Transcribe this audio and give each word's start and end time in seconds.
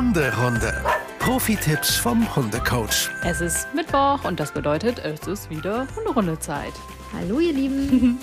Hunderunde. 0.00 0.74
Profi-Tipps 1.20 1.96
vom 1.96 2.36
Hundecoach. 2.36 3.08
Es 3.24 3.40
ist 3.40 3.66
Mittwoch 3.74 4.24
und 4.24 4.38
das 4.38 4.52
bedeutet, 4.52 4.98
es 4.98 5.26
ist 5.26 5.48
wieder 5.48 5.86
Hunderunde-Zeit. 5.96 6.74
Hallo 7.14 7.40
ihr 7.40 7.54
Lieben. 7.54 8.18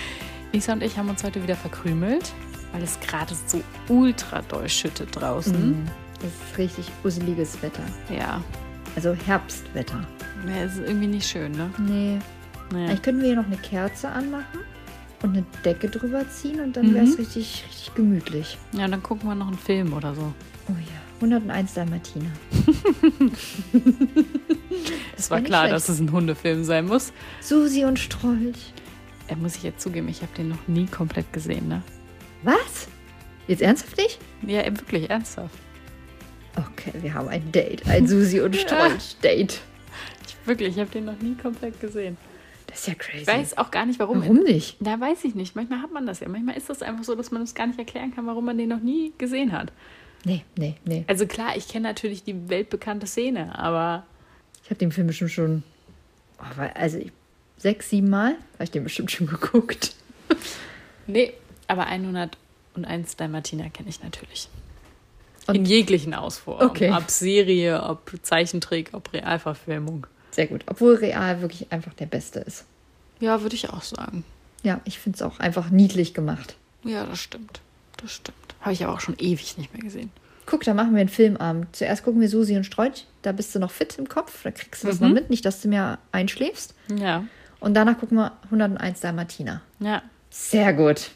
Lisa 0.54 0.72
und 0.72 0.82
ich 0.82 0.96
haben 0.96 1.10
uns 1.10 1.22
heute 1.22 1.42
wieder 1.42 1.54
verkrümelt, 1.54 2.32
weil 2.72 2.82
es 2.82 2.98
gerade 3.00 3.34
so 3.46 3.60
ultra 3.90 4.40
doll 4.40 4.70
schüttet 4.70 5.20
draußen. 5.20 5.72
Mm, 5.82 5.86
Das 6.14 6.30
ist 6.50 6.56
richtig 6.56 6.90
useliges 7.04 7.60
Wetter. 7.62 7.82
Ja. 8.08 8.40
Also 8.96 9.12
Herbstwetter. 9.12 10.00
ja, 10.46 10.62
es 10.64 10.76
ist 10.78 10.88
irgendwie 10.88 11.08
nicht 11.08 11.28
schön, 11.28 11.52
ne? 11.52 11.70
Nee. 11.76 12.18
Naja. 12.72 12.86
Eigentlich 12.86 13.02
könnten 13.02 13.20
wir 13.20 13.26
hier 13.28 13.36
noch 13.36 13.46
eine 13.48 13.58
Kerze 13.58 14.08
anmachen 14.08 14.60
und 15.22 15.36
eine 15.36 15.44
Decke 15.62 15.90
drüber 15.90 16.26
ziehen 16.30 16.60
und 16.60 16.74
dann 16.74 16.94
wäre 16.94 17.04
es 17.04 17.18
Mhm. 17.18 17.24
richtig, 17.24 17.64
richtig 17.68 17.94
gemütlich. 17.94 18.56
Ja, 18.72 18.88
dann 18.88 19.02
gucken 19.02 19.28
wir 19.28 19.34
noch 19.34 19.48
einen 19.48 19.58
Film 19.58 19.92
oder 19.92 20.14
so. 20.14 20.32
Oh 20.70 20.72
ja, 20.72 21.00
101 21.20 21.74
Dalmatiner. 21.74 22.30
Es 25.16 25.30
war 25.32 25.40
klar, 25.40 25.68
dass 25.68 25.88
es 25.88 25.98
ein 25.98 26.12
Hundefilm 26.12 26.62
sein 26.62 26.86
muss. 26.86 27.12
Susi 27.40 27.84
und 27.84 27.98
Strolch. 27.98 28.72
Äh, 29.26 29.34
muss 29.34 29.56
ich 29.56 29.64
jetzt 29.64 29.80
zugeben, 29.80 30.08
ich 30.08 30.22
habe 30.22 30.32
den 30.36 30.48
noch 30.48 30.68
nie 30.68 30.86
komplett 30.86 31.32
gesehen, 31.32 31.66
ne? 31.68 31.82
Was? 32.44 32.88
Jetzt 33.48 33.62
ernsthaft 33.62 33.96
nicht? 33.96 34.18
Ja, 34.46 34.60
äh, 34.60 34.70
wirklich 34.70 35.10
ernsthaft. 35.10 35.58
Okay, 36.56 36.92
wir 37.02 37.14
haben 37.14 37.28
ein 37.28 37.50
Date. 37.50 37.86
Ein 37.88 38.06
Susi 38.06 38.40
und 38.40 38.54
Strolch-Date. 38.56 39.60
Ich, 40.26 40.46
wirklich, 40.46 40.68
ich 40.68 40.78
habe 40.78 40.90
den 40.90 41.04
noch 41.06 41.20
nie 41.20 41.34
komplett 41.34 41.80
gesehen. 41.80 42.16
Das 42.68 42.80
ist 42.80 42.88
ja 42.88 42.94
crazy. 42.94 43.22
Ich 43.22 43.26
weiß 43.26 43.58
auch 43.58 43.70
gar 43.70 43.86
nicht, 43.86 43.98
warum. 43.98 44.20
Warum 44.20 44.42
nicht? 44.44 44.76
Da 44.80 45.00
weiß 45.00 45.24
ich 45.24 45.34
nicht. 45.34 45.56
Manchmal 45.56 45.82
hat 45.82 45.92
man 45.92 46.06
das 46.06 46.20
ja. 46.20 46.28
Manchmal 46.28 46.56
ist 46.56 46.70
das 46.70 46.82
einfach 46.82 47.04
so, 47.04 47.14
dass 47.14 47.30
man 47.30 47.42
es 47.42 47.54
gar 47.54 47.66
nicht 47.66 47.78
erklären 47.78 48.14
kann, 48.14 48.26
warum 48.26 48.44
man 48.44 48.58
den 48.58 48.68
noch 48.68 48.80
nie 48.80 49.12
gesehen 49.18 49.52
hat. 49.52 49.72
Nee, 50.24 50.44
nee, 50.56 50.74
nee. 50.84 51.04
Also 51.06 51.26
klar, 51.26 51.56
ich 51.56 51.68
kenne 51.68 51.88
natürlich 51.88 52.24
die 52.24 52.48
weltbekannte 52.48 53.06
Szene, 53.06 53.58
aber 53.58 54.04
Ich 54.64 54.70
habe 54.70 54.78
den 54.78 54.92
Film 54.92 55.06
bestimmt 55.06 55.30
schon, 55.30 55.62
also 56.74 56.98
ich- 56.98 57.12
sechs, 57.56 57.90
sieben 57.90 58.10
Mal 58.10 58.34
habe 58.54 58.64
ich 58.64 58.70
den 58.70 58.84
bestimmt 58.84 59.10
schon 59.10 59.26
geguckt. 59.26 59.94
nee, 61.06 61.32
aber 61.66 61.86
101 61.86 63.16
Dalmatiner 63.16 63.70
kenne 63.70 63.88
ich 63.88 64.02
natürlich. 64.02 64.48
Und- 65.46 65.54
In 65.54 65.64
jeglichen 65.64 66.12
Ausformen. 66.14 66.68
Okay. 66.68 66.92
Ob 66.92 67.10
Serie, 67.10 67.82
ob 67.82 68.12
Zeichentrick, 68.22 68.90
ob 68.92 69.12
Realverfilmung. 69.12 70.06
Sehr 70.32 70.46
gut. 70.46 70.62
Obwohl 70.66 70.94
Real 70.96 71.40
wirklich 71.40 71.72
einfach 71.72 71.94
der 71.94 72.06
Beste 72.06 72.40
ist. 72.40 72.64
Ja, 73.20 73.40
würde 73.42 73.56
ich 73.56 73.70
auch 73.70 73.82
sagen. 73.82 74.24
Ja, 74.62 74.80
ich 74.84 74.98
finde 74.98 75.16
es 75.16 75.22
auch 75.22 75.38
einfach 75.38 75.70
niedlich 75.70 76.12
gemacht. 76.14 76.56
Ja, 76.84 77.04
das 77.06 77.18
stimmt. 77.20 77.60
Das 77.98 78.12
stimmt. 78.12 78.36
Habe 78.60 78.72
ich 78.72 78.82
aber 78.84 78.94
auch 78.94 79.00
schon 79.00 79.16
ewig 79.18 79.56
nicht 79.58 79.72
mehr 79.72 79.82
gesehen. 79.82 80.10
Guck, 80.46 80.64
da 80.64 80.72
machen 80.74 80.94
wir 80.94 81.00
einen 81.00 81.08
Filmabend. 81.10 81.76
Zuerst 81.76 82.02
gucken 82.04 82.20
wir 82.20 82.28
Susi 82.28 82.56
und 82.56 82.64
Strolch. 82.64 83.06
Da 83.22 83.32
bist 83.32 83.54
du 83.54 83.58
noch 83.58 83.70
fit 83.70 83.98
im 83.98 84.08
Kopf. 84.08 84.42
Da 84.44 84.50
kriegst 84.50 84.82
du 84.82 84.86
das 84.88 84.98
Mhm. 85.00 85.06
noch 85.08 85.14
mit. 85.14 85.30
Nicht, 85.30 85.44
dass 85.44 85.60
du 85.60 85.68
mir 85.68 85.98
einschläfst. 86.10 86.74
Ja. 86.96 87.24
Und 87.60 87.74
danach 87.74 87.98
gucken 87.98 88.16
wir 88.16 88.32
101 88.50 89.00
Dalmatiner. 89.00 89.60
Ja. 89.80 90.02
Sehr 90.30 90.72
gut. 90.72 91.10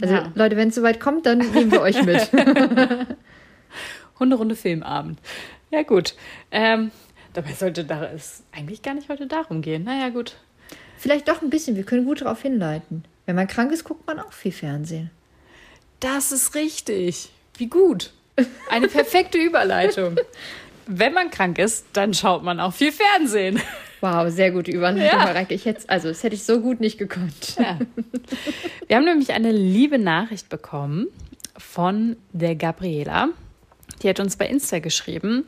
Also, 0.00 0.14
Ja. 0.14 0.32
Leute, 0.34 0.56
wenn 0.56 0.68
es 0.68 0.74
soweit 0.76 0.98
kommt, 0.98 1.26
dann 1.26 1.38
nehmen 1.38 1.70
wir 1.70 1.82
euch 1.82 2.02
mit. 2.02 2.30
Hunderunde 4.18 4.56
Filmabend. 4.56 5.18
Ja, 5.70 5.82
gut. 5.82 6.14
Ähm, 6.50 6.90
dabei 7.32 7.52
sollte 7.52 7.84
da 7.84 8.04
es 8.04 8.42
eigentlich 8.52 8.82
gar 8.82 8.94
nicht 8.94 9.08
heute 9.08 9.26
darum 9.26 9.62
gehen. 9.62 9.84
Naja, 9.84 10.08
gut. 10.10 10.36
Vielleicht 10.98 11.28
doch 11.28 11.42
ein 11.42 11.50
bisschen. 11.50 11.76
Wir 11.76 11.84
können 11.84 12.04
gut 12.04 12.20
darauf 12.22 12.42
hinleiten. 12.42 13.04
Wenn 13.26 13.36
man 13.36 13.46
krank 13.46 13.72
ist, 13.72 13.84
guckt 13.84 14.06
man 14.06 14.18
auch 14.20 14.32
viel 14.32 14.52
Fernsehen. 14.52 15.10
Das 16.00 16.32
ist 16.32 16.54
richtig. 16.54 17.28
Wie 17.56 17.66
gut. 17.66 18.10
Eine 18.70 18.88
perfekte 18.88 19.38
Überleitung. 19.38 20.16
Wenn 20.86 21.12
man 21.12 21.30
krank 21.30 21.58
ist, 21.58 21.86
dann 21.92 22.14
schaut 22.14 22.42
man 22.42 22.58
auch 22.58 22.72
viel 22.72 22.90
Fernsehen. 22.92 23.60
Wow, 24.00 24.30
sehr 24.30 24.50
gute 24.50 24.70
Überleitung, 24.70 25.18
Ja. 25.20 25.26
Mareike. 25.26 25.52
Ich 25.54 25.66
hätte, 25.66 25.88
also, 25.88 26.08
das 26.08 26.22
hätte 26.22 26.34
ich 26.34 26.44
so 26.44 26.60
gut 26.60 26.80
nicht 26.80 26.96
gekonnt. 26.98 27.56
Ja. 27.58 27.78
Wir 28.86 28.96
haben 28.96 29.04
nämlich 29.04 29.32
eine 29.32 29.52
liebe 29.52 29.98
Nachricht 29.98 30.48
bekommen 30.48 31.06
von 31.58 32.16
der 32.32 32.54
Gabriela. 32.54 33.28
Die 34.02 34.08
hat 34.08 34.18
uns 34.18 34.36
bei 34.36 34.46
Insta 34.48 34.78
geschrieben. 34.78 35.44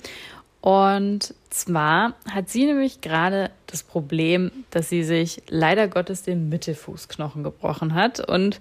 Und 0.61 1.35
zwar 1.49 2.15
hat 2.31 2.51
sie 2.51 2.67
nämlich 2.67 3.01
gerade 3.01 3.51
das 3.67 3.83
Problem, 3.83 4.53
dass 4.71 4.91
sie 4.91 5.03
sich 5.03 5.43
leider 5.49 5.89
Gottes 5.89 6.23
den 6.23 6.51
Mittelfußknochen 6.51 7.43
gebrochen 7.43 7.95
hat. 7.95 8.21
Und 8.29 8.61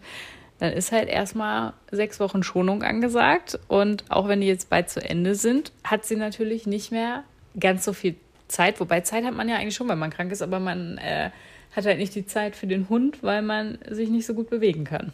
dann 0.61 0.73
ist 0.73 0.91
halt 0.91 1.09
erstmal 1.09 1.73
sechs 1.89 2.19
Wochen 2.19 2.43
Schonung 2.43 2.83
angesagt. 2.83 3.57
Und 3.67 4.03
auch 4.09 4.27
wenn 4.27 4.41
die 4.41 4.47
jetzt 4.47 4.69
bald 4.69 4.91
zu 4.91 5.03
Ende 5.03 5.33
sind, 5.33 5.71
hat 5.83 6.05
sie 6.05 6.15
natürlich 6.15 6.67
nicht 6.67 6.91
mehr 6.91 7.23
ganz 7.59 7.83
so 7.83 7.93
viel 7.93 8.15
Zeit. 8.47 8.79
Wobei 8.79 9.01
Zeit 9.01 9.23
hat 9.23 9.33
man 9.33 9.49
ja 9.49 9.55
eigentlich 9.55 9.73
schon, 9.73 9.89
wenn 9.89 9.97
man 9.97 10.11
krank 10.11 10.31
ist, 10.31 10.43
aber 10.43 10.59
man 10.59 10.99
äh, 10.99 11.31
hat 11.75 11.85
halt 11.87 11.97
nicht 11.97 12.13
die 12.13 12.27
Zeit 12.27 12.55
für 12.55 12.67
den 12.67 12.89
Hund, 12.89 13.23
weil 13.23 13.41
man 13.41 13.79
sich 13.89 14.09
nicht 14.11 14.27
so 14.27 14.35
gut 14.35 14.51
bewegen 14.51 14.83
kann. 14.83 15.09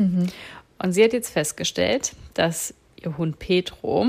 Und 0.80 0.92
sie 0.92 1.02
hat 1.02 1.14
jetzt 1.14 1.30
festgestellt, 1.30 2.12
dass 2.34 2.74
ihr 3.02 3.18
Hund 3.18 3.40
Petro 3.40 4.08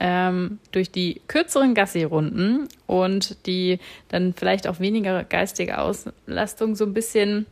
ähm, 0.00 0.58
durch 0.72 0.90
die 0.90 1.20
kürzeren 1.28 1.74
Gassi-Runden 1.74 2.66
und 2.88 3.46
die 3.46 3.78
dann 4.08 4.34
vielleicht 4.34 4.66
auch 4.66 4.80
weniger 4.80 5.22
geistige 5.22 5.78
Auslastung 5.78 6.74
so 6.74 6.84
ein 6.84 6.94
bisschen, 6.94 7.46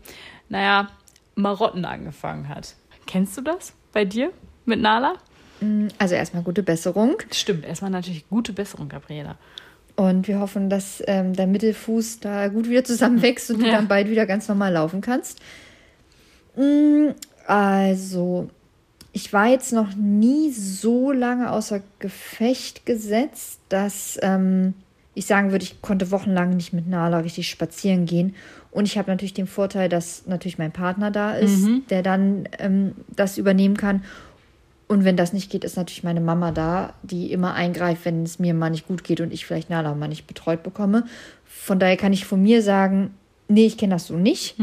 naja, 0.49 0.91
Marotten 1.37 1.85
angefangen 1.85 2.49
hat. 2.49 2.75
Kennst 3.09 3.37
du 3.37 3.41
das 3.41 3.73
bei 3.93 4.05
dir 4.05 4.31
mit 4.67 4.81
Nala? 4.81 5.15
Also, 5.99 6.15
erstmal 6.15 6.45
gute 6.45 6.63
Besserung. 6.63 7.17
Stimmt, 7.33 7.65
erstmal 7.65 7.91
natürlich 7.91 8.29
gute 8.29 8.53
Besserung, 8.53 8.89
Gabriela. 8.89 9.37
Und 9.97 10.29
wir 10.29 10.39
hoffen, 10.39 10.71
dass 10.71 11.03
ähm, 11.09 11.35
dein 11.35 11.51
Mittelfuß 11.51 12.21
da 12.21 12.47
gut 12.47 12.69
wieder 12.69 12.85
zusammenwächst 12.85 13.51
und 13.51 13.61
du 13.63 13.67
Ja. 13.67 13.73
dann 13.73 13.89
bald 13.89 14.09
wieder 14.09 14.27
ganz 14.27 14.47
normal 14.47 14.73
laufen 14.75 15.01
kannst. 15.01 15.41
Mm, 16.55 17.09
Also, 17.47 18.51
ich 19.13 19.33
war 19.33 19.49
jetzt 19.49 19.73
noch 19.73 19.97
nie 19.97 20.53
so 20.53 21.11
lange 21.11 21.51
außer 21.51 21.81
Gefecht 21.99 22.87
gesetzt, 22.87 23.59
dass 23.71 24.19
ähm, 24.23 24.75
ich 25.19 25.27
sagen 25.27 25.51
würde, 25.51 25.65
ich 25.65 25.83
konnte 25.83 26.11
wochenlang 26.11 26.57
nicht 26.57 26.73
mit 26.73 26.87
Nala 26.87 27.19
richtig 27.19 27.49
spazieren 27.51 28.07
gehen. 28.07 28.35
Und 28.71 28.85
ich 28.87 28.97
habe 28.97 29.11
natürlich 29.11 29.35
den 29.35 29.47
Vorteil, 29.47 29.89
dass 29.89 30.27
natürlich 30.27 30.59
mein 30.59 30.73
Partner 30.73 31.11
da 31.11 31.33
ist, 31.33 31.67
der 31.91 32.03
dann 32.03 32.49
ähm, 32.59 32.93
das 33.15 33.37
übernehmen 33.39 33.77
kann. 33.77 34.05
Und 34.87 35.05
wenn 35.05 35.17
das 35.17 35.33
nicht 35.33 35.51
geht, 35.51 35.65
ist 35.65 35.77
natürlich 35.77 36.05
meine 36.05 36.21
Mama 36.21 36.51
da, 36.53 36.95
die 37.03 37.33
immer 37.33 37.55
eingreift, 37.55 38.05
wenn 38.05 38.23
es 38.23 38.39
mir 38.39 38.55
mal 38.55 38.71
nicht 38.71 38.87
gut 38.87 39.05
geht 39.05 39.21
und 39.21 39.33
ich 39.33 39.45
vielleicht 39.45 39.69
Nala 39.71 39.95
mal 39.95 40.09
nicht 40.09 40.27
betreut 40.27 40.63
bekomme. 40.63 41.05
Von 41.45 41.79
daher 41.79 41.97
kann 41.97 42.13
ich 42.13 42.25
von 42.25 42.43
mir 42.43 42.63
sagen, 42.63 43.11
nee, 43.49 43.67
ich 43.67 43.77
kenne 43.77 43.95
das 43.95 44.07
so 44.07 44.17
nicht. 44.17 44.57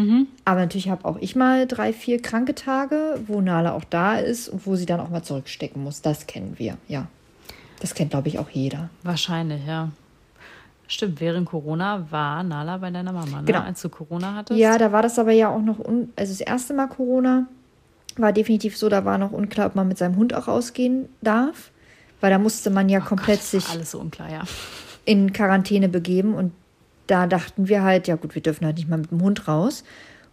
Aber 0.46 0.62
natürlich 0.62 0.90
habe 0.90 1.06
auch 1.06 1.18
ich 1.20 1.36
mal 1.36 1.68
drei, 1.68 1.92
vier 1.94 2.22
kranke 2.22 2.56
Tage, 2.56 3.20
wo 3.28 3.42
Nala 3.42 3.74
auch 3.74 3.84
da 3.84 4.18
ist 4.18 4.48
und 4.50 4.66
wo 4.66 4.76
sie 4.76 4.86
dann 4.86 5.00
auch 5.00 5.10
mal 5.10 5.24
zurückstecken 5.24 5.84
muss. 5.84 6.02
Das 6.02 6.26
kennen 6.26 6.56
wir, 6.58 6.78
ja. 6.88 7.08
Das 7.82 7.94
kennt, 7.94 8.12
glaube 8.12 8.30
ich, 8.30 8.40
auch 8.40 8.50
jeder. 8.50 8.90
Wahrscheinlich, 9.04 9.62
ja. 9.68 9.92
Stimmt, 10.88 11.19
während 11.19 11.47
Corona 11.47 12.07
war 12.12 12.44
Nala 12.44 12.78
bei 12.78 12.91
deiner 12.91 13.12
Mama, 13.12 13.41
ne? 13.41 13.46
Genau. 13.46 13.62
als 13.62 13.81
du 13.81 13.90
Corona 13.90 14.35
hattest. 14.35 14.59
Ja, 14.59 14.78
da 14.78 14.91
war 14.91 15.01
das 15.01 15.18
aber 15.18 15.31
ja 15.31 15.50
auch 15.50 15.62
noch, 15.62 15.79
un 15.79 16.13
also 16.16 16.31
das 16.31 16.41
erste 16.41 16.73
Mal 16.73 16.88
Corona 16.88 17.47
war 18.18 18.31
definitiv 18.31 18.78
so, 18.78 18.88
da 18.88 19.03
war 19.03 19.18
noch 19.18 19.31
unklar, 19.31 19.68
ob 19.68 19.75
man 19.75 19.88
mit 19.88 19.97
seinem 19.97 20.16
Hund 20.16 20.34
auch 20.34 20.47
rausgehen 20.47 21.09
darf. 21.22 21.72
Weil 22.22 22.31
da 22.31 22.40
musste 22.40 22.69
man 22.69 22.88
ja 22.88 23.01
komplett 23.01 23.40
Gott, 23.40 23.47
sich 23.47 23.69
alles 23.69 23.91
so 23.91 24.00
unklar, 24.00 24.31
ja. 24.31 24.44
in 25.03 25.34
Quarantäne 25.34 25.90
begeben 25.90 26.34
und 26.34 26.53
da 27.07 27.28
dachten 27.28 27.68
wir 27.68 27.84
halt, 27.84 28.07
ja 28.07 28.16
gut, 28.16 28.35
wir 28.35 28.41
dürfen 28.41 28.66
halt 28.66 28.78
nicht 28.78 28.90
mal 28.90 28.97
mit 28.97 29.12
dem 29.12 29.22
Hund 29.22 29.47
raus. 29.47 29.84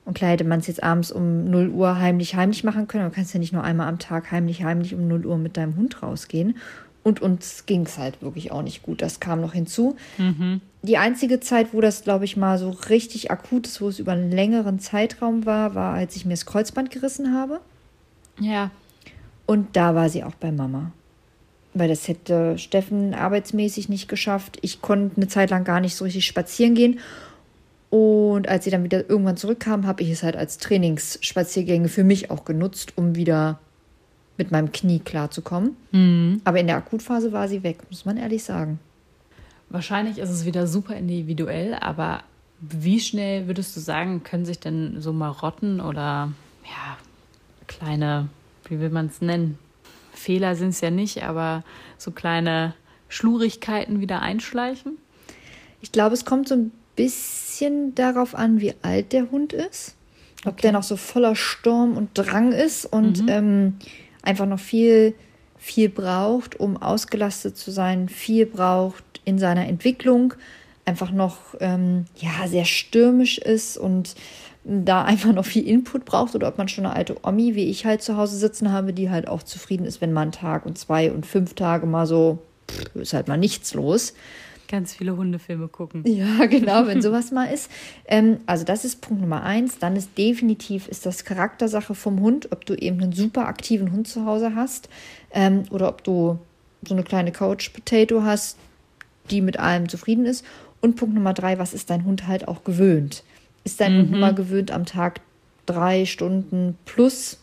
Und 0.04 0.14
klar 0.14 0.30
hätte 0.30 0.44
man 0.44 0.60
es 0.60 0.66
jetzt 0.66 0.82
abends 0.82 1.12
um 1.12 1.44
0 1.44 1.68
Uhr 1.68 1.98
heimlich, 1.98 2.34
heimlich 2.34 2.64
machen 2.64 2.88
können, 2.88 3.04
aber 3.04 3.10
du 3.10 3.16
kannst 3.16 3.34
ja 3.34 3.40
nicht 3.40 3.52
nur 3.52 3.62
einmal 3.62 3.88
am 3.88 3.98
Tag 3.98 4.32
heimlich, 4.32 4.64
heimlich 4.64 4.94
um 4.94 5.06
0 5.06 5.26
Uhr 5.26 5.38
mit 5.38 5.56
deinem 5.56 5.76
Hund 5.76 6.02
rausgehen. 6.02 6.56
Und 7.04 7.20
uns 7.20 7.66
ging 7.66 7.82
es 7.82 7.98
halt 7.98 8.22
wirklich 8.22 8.52
auch 8.52 8.62
nicht 8.62 8.82
gut. 8.82 9.02
Das 9.02 9.18
kam 9.18 9.40
noch 9.40 9.54
hinzu. 9.54 9.96
Die 10.82 10.98
einzige 10.98 11.40
Zeit, 11.40 11.68
wo 11.72 11.80
das, 11.80 12.04
glaube 12.04 12.24
ich, 12.24 12.36
mal 12.36 12.58
so 12.58 12.70
richtig 12.70 13.30
akut 13.30 13.66
ist, 13.66 13.80
wo 13.80 13.88
es 13.88 13.98
über 13.98 14.12
einen 14.12 14.30
längeren 14.30 14.78
Zeitraum 14.78 15.44
war, 15.46 15.74
war, 15.74 15.94
als 15.94 16.14
ich 16.16 16.24
mir 16.24 16.34
das 16.34 16.46
Kreuzband 16.46 16.90
gerissen 16.90 17.34
habe. 17.34 17.60
Ja, 18.38 18.70
Und 19.46 19.76
da 19.76 19.94
war 19.94 20.08
sie 20.08 20.24
auch 20.24 20.34
bei 20.34 20.52
Mama. 20.52 20.92
Weil 21.74 21.88
das 21.88 22.06
hätte 22.06 22.58
Steffen 22.58 23.14
arbeitsmäßig 23.14 23.88
nicht 23.88 24.08
geschafft. 24.08 24.58
Ich 24.62 24.80
konnte 24.82 25.16
eine 25.16 25.28
Zeit 25.28 25.50
lang 25.50 25.64
gar 25.64 25.80
nicht 25.80 25.96
so 25.96 26.04
richtig 26.04 26.26
spazieren 26.26 26.74
gehen. 26.74 27.00
Und 27.90 28.48
als 28.48 28.64
sie 28.64 28.70
dann 28.70 28.84
wieder 28.84 29.08
irgendwann 29.10 29.36
zurückkam, 29.36 29.86
habe 29.86 30.02
ich 30.02 30.10
es 30.10 30.22
halt 30.22 30.36
als 30.36 30.58
Trainingsspaziergänge 30.58 31.88
für 31.88 32.04
mich 32.04 32.30
auch 32.30 32.44
genutzt, 32.44 32.92
um 32.96 33.16
wieder 33.16 33.58
mit 34.38 34.50
meinem 34.50 34.72
Knie 34.72 35.00
klarzukommen. 35.00 35.76
Aber 36.44 36.60
in 36.60 36.66
der 36.66 36.76
Akutphase 36.76 37.32
war 37.32 37.48
sie 37.48 37.62
weg, 37.62 37.78
muss 37.90 38.04
man 38.04 38.16
ehrlich 38.16 38.44
sagen. 38.44 38.78
wahrscheinlich 39.68 40.18
ist 40.18 40.30
es 40.30 40.44
wieder 40.44 40.66
super 40.66 40.94
individuell, 40.96 41.74
aber 41.74 42.22
wie 42.60 43.00
schnell 43.00 43.46
würdest 43.48 43.76
du 43.76 43.80
sagen, 43.80 44.22
können 44.22 44.44
sich 44.44 44.60
denn 44.60 45.00
so 45.00 45.12
Marotten 45.12 45.80
oder 45.80 46.32
ja, 46.64 46.96
kleine, 47.66 48.28
wie 48.68 48.78
will 48.78 48.90
man 48.90 49.06
es 49.06 49.20
nennen? 49.20 49.58
Fehler 50.12 50.54
sind 50.54 50.68
es 50.68 50.80
ja 50.80 50.90
nicht, 50.90 51.24
aber 51.24 51.64
so 51.98 52.12
kleine 52.12 52.74
Schlurigkeiten 53.08 54.00
wieder 54.00 54.22
einschleichen? 54.22 54.98
Ich 55.80 55.90
glaube, 55.90 56.14
es 56.14 56.24
kommt 56.24 56.48
so 56.48 56.54
ein 56.54 56.70
bisschen 56.94 57.94
darauf 57.94 58.34
an, 58.34 58.60
wie 58.60 58.74
alt 58.82 59.12
der 59.12 59.30
Hund 59.30 59.52
ist. 59.52 59.96
Ob 60.44 60.60
der 60.60 60.72
noch 60.72 60.82
so 60.82 60.96
voller 60.96 61.34
Sturm 61.34 61.96
und 61.96 62.10
Drang 62.14 62.52
ist 62.52 62.84
und 62.84 63.24
ähm, 63.28 63.78
einfach 64.22 64.46
noch 64.46 64.58
viel, 64.58 65.14
viel 65.58 65.88
braucht, 65.88 66.58
um 66.58 66.76
ausgelastet 66.76 67.56
zu 67.56 67.70
sein, 67.70 68.08
viel 68.08 68.46
braucht 68.46 69.04
in 69.24 69.38
seiner 69.38 69.66
Entwicklung, 69.68 70.34
einfach 70.84 71.10
noch 71.10 71.54
ähm, 71.60 72.06
ja, 72.16 72.48
sehr 72.48 72.64
stürmisch 72.64 73.38
ist 73.38 73.76
und 73.76 74.14
da 74.64 75.04
einfach 75.04 75.32
noch 75.32 75.44
viel 75.44 75.66
Input 75.66 76.04
braucht 76.04 76.34
oder 76.34 76.48
ob 76.48 76.58
man 76.58 76.68
schon 76.68 76.86
eine 76.86 76.94
alte 76.94 77.16
Omi, 77.24 77.54
wie 77.54 77.68
ich 77.68 77.84
halt 77.84 78.02
zu 78.02 78.16
Hause 78.16 78.36
sitzen 78.36 78.72
habe, 78.72 78.92
die 78.92 79.10
halt 79.10 79.26
auch 79.26 79.42
zufrieden 79.42 79.84
ist, 79.84 80.00
wenn 80.00 80.12
mal 80.12 80.22
ein 80.22 80.32
Tag 80.32 80.66
und 80.66 80.78
zwei 80.78 81.10
und 81.10 81.26
fünf 81.26 81.54
Tage 81.54 81.86
mal 81.86 82.06
so, 82.06 82.38
pff, 82.70 82.94
ist 82.96 83.12
halt 83.12 83.28
mal 83.28 83.38
nichts 83.38 83.74
los. 83.74 84.14
Ganz 84.72 84.94
viele 84.94 85.18
Hundefilme 85.18 85.68
gucken. 85.68 86.02
Ja, 86.06 86.46
genau, 86.50 86.86
wenn 86.86 87.02
sowas 87.02 87.30
mal 87.30 87.44
ist. 87.44 87.70
Ähm, 88.06 88.38
also 88.46 88.64
das 88.64 88.86
ist 88.86 89.02
Punkt 89.02 89.20
Nummer 89.20 89.42
eins. 89.42 89.78
Dann 89.78 89.96
ist 89.96 90.16
definitiv 90.16 90.88
ist 90.88 91.04
das 91.04 91.26
Charaktersache 91.26 91.94
vom 91.94 92.20
Hund, 92.20 92.50
ob 92.52 92.64
du 92.64 92.74
eben 92.74 93.02
einen 93.02 93.12
super 93.12 93.48
aktiven 93.48 93.92
Hund 93.92 94.08
zu 94.08 94.24
Hause 94.24 94.54
hast 94.54 94.88
ähm, 95.30 95.64
oder 95.68 95.90
ob 95.90 96.02
du 96.02 96.38
so 96.88 96.94
eine 96.94 97.02
kleine 97.02 97.32
Couch 97.32 97.70
Potato 97.74 98.22
hast, 98.22 98.56
die 99.30 99.42
mit 99.42 99.58
allem 99.58 99.90
zufrieden 99.90 100.24
ist. 100.24 100.42
Und 100.80 100.96
Punkt 100.96 101.14
Nummer 101.14 101.34
drei, 101.34 101.58
was 101.58 101.74
ist 101.74 101.90
dein 101.90 102.06
Hund 102.06 102.26
halt 102.26 102.48
auch 102.48 102.64
gewöhnt? 102.64 103.24
Ist 103.64 103.78
dein 103.78 103.98
Hund 103.98 104.12
mal 104.12 104.34
gewöhnt, 104.34 104.70
am 104.70 104.86
Tag 104.86 105.20
drei 105.66 106.06
Stunden 106.06 106.78
plus 106.86 107.38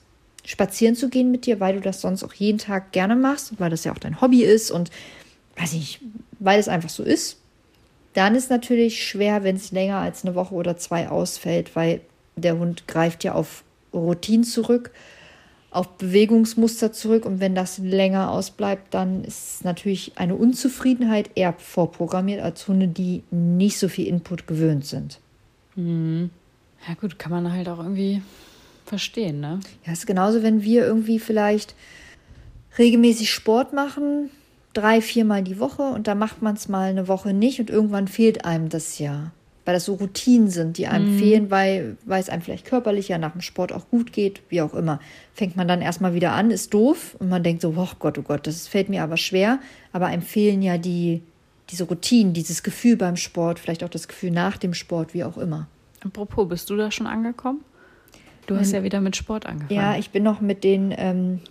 spazieren 0.45 0.95
zu 0.95 1.09
gehen 1.09 1.29
mit 1.29 1.45
dir, 1.45 1.59
weil 1.59 1.75
du 1.75 1.81
das 1.81 2.01
sonst 2.01 2.23
auch 2.23 2.33
jeden 2.33 2.57
Tag 2.57 2.91
gerne 2.91 3.15
machst, 3.15 3.53
weil 3.59 3.69
das 3.69 3.83
ja 3.83 3.91
auch 3.91 3.99
dein 3.99 4.19
Hobby 4.19 4.43
ist 4.43 4.71
und 4.71 4.89
weiß 5.59 5.73
ich, 5.73 5.99
weil 6.39 6.59
es 6.59 6.67
einfach 6.67 6.89
so 6.89 7.03
ist. 7.03 7.37
Dann 8.13 8.35
ist 8.35 8.49
natürlich 8.49 9.05
schwer, 9.07 9.43
wenn 9.43 9.55
es 9.55 9.71
länger 9.71 9.97
als 9.97 10.25
eine 10.25 10.35
Woche 10.35 10.55
oder 10.55 10.77
zwei 10.77 11.09
ausfällt, 11.09 11.75
weil 11.75 12.01
der 12.35 12.57
Hund 12.57 12.87
greift 12.87 13.23
ja 13.23 13.33
auf 13.33 13.63
Routinen 13.93 14.43
zurück, 14.43 14.91
auf 15.71 15.87
Bewegungsmuster 15.97 16.91
zurück 16.91 17.25
und 17.25 17.39
wenn 17.39 17.53
das 17.53 17.77
länger 17.77 18.31
ausbleibt, 18.31 18.93
dann 18.93 19.23
ist 19.23 19.63
natürlich 19.63 20.13
eine 20.15 20.35
Unzufriedenheit 20.35 21.29
eher 21.35 21.53
vorprogrammiert 21.53 22.41
als 22.41 22.67
Hunde, 22.67 22.87
die 22.87 23.21
nicht 23.29 23.77
so 23.77 23.87
viel 23.87 24.07
Input 24.07 24.47
gewöhnt 24.47 24.85
sind. 24.85 25.19
Ja, 25.75 26.93
gut, 26.99 27.19
kann 27.19 27.31
man 27.31 27.53
halt 27.53 27.69
auch 27.69 27.77
irgendwie 27.77 28.21
verstehen, 28.85 29.39
ne? 29.39 29.59
Ja, 29.85 29.93
ist 29.93 30.07
genauso, 30.07 30.41
wenn 30.41 30.63
wir 30.63 30.85
irgendwie 30.85 31.19
vielleicht 31.19 31.75
regelmäßig 32.77 33.31
Sport 33.31 33.73
machen, 33.73 34.31
drei, 34.73 35.01
viermal 35.01 35.43
die 35.43 35.59
Woche 35.59 35.83
und 35.83 36.07
da 36.07 36.15
macht 36.15 36.41
man 36.41 36.55
es 36.55 36.67
mal 36.67 36.89
eine 36.89 37.07
Woche 37.07 37.33
nicht 37.33 37.59
und 37.59 37.69
irgendwann 37.69 38.07
fehlt 38.07 38.45
einem 38.45 38.69
das 38.69 38.99
ja. 38.99 39.31
Weil 39.65 39.75
das 39.75 39.85
so 39.85 39.95
Routinen 39.95 40.49
sind, 40.49 40.79
die 40.79 40.87
einem 40.87 41.19
fehlen, 41.19 41.51
weil, 41.51 41.95
weil 42.05 42.19
es 42.19 42.29
einem 42.29 42.41
vielleicht 42.41 42.65
körperlich 42.65 43.07
ja 43.07 43.19
nach 43.19 43.33
dem 43.33 43.41
Sport 43.41 43.71
auch 43.71 43.87
gut 43.89 44.13
geht, 44.13 44.41
wie 44.49 44.61
auch 44.61 44.73
immer. 44.73 44.99
Fängt 45.33 45.55
man 45.55 45.67
dann 45.67 45.81
erstmal 45.81 46.15
wieder 46.15 46.31
an, 46.31 46.49
ist 46.49 46.73
doof 46.73 47.15
und 47.19 47.29
man 47.29 47.43
denkt 47.43 47.61
so, 47.61 47.75
oh 47.77 47.89
Gott, 47.99 48.17
oh 48.17 48.23
Gott, 48.23 48.47
das 48.47 48.67
fällt 48.67 48.89
mir 48.89 49.03
aber 49.03 49.17
schwer. 49.17 49.59
Aber 49.91 50.07
einem 50.07 50.23
fehlen 50.23 50.63
ja 50.63 50.79
die, 50.79 51.21
diese 51.69 51.83
Routinen, 51.83 52.33
dieses 52.33 52.63
Gefühl 52.63 52.95
beim 52.95 53.15
Sport, 53.15 53.59
vielleicht 53.59 53.83
auch 53.83 53.89
das 53.89 54.07
Gefühl 54.07 54.31
nach 54.31 54.57
dem 54.57 54.73
Sport, 54.73 55.13
wie 55.13 55.23
auch 55.23 55.37
immer. 55.37 55.67
Apropos, 56.03 56.49
bist 56.49 56.69
du 56.71 56.75
da 56.75 56.89
schon 56.89 57.05
angekommen? 57.05 57.59
Du 58.47 58.57
hast 58.57 58.71
ja 58.71 58.81
wieder 58.81 59.01
mit 59.01 59.15
Sport 59.15 59.45
angefangen. 59.45 59.79
Ja, 59.79 59.97
ich 59.97 60.09
bin 60.09 60.23
noch 60.23 60.41
mit 60.41 60.63
den, 60.63 60.91
ähm, 60.97 61.41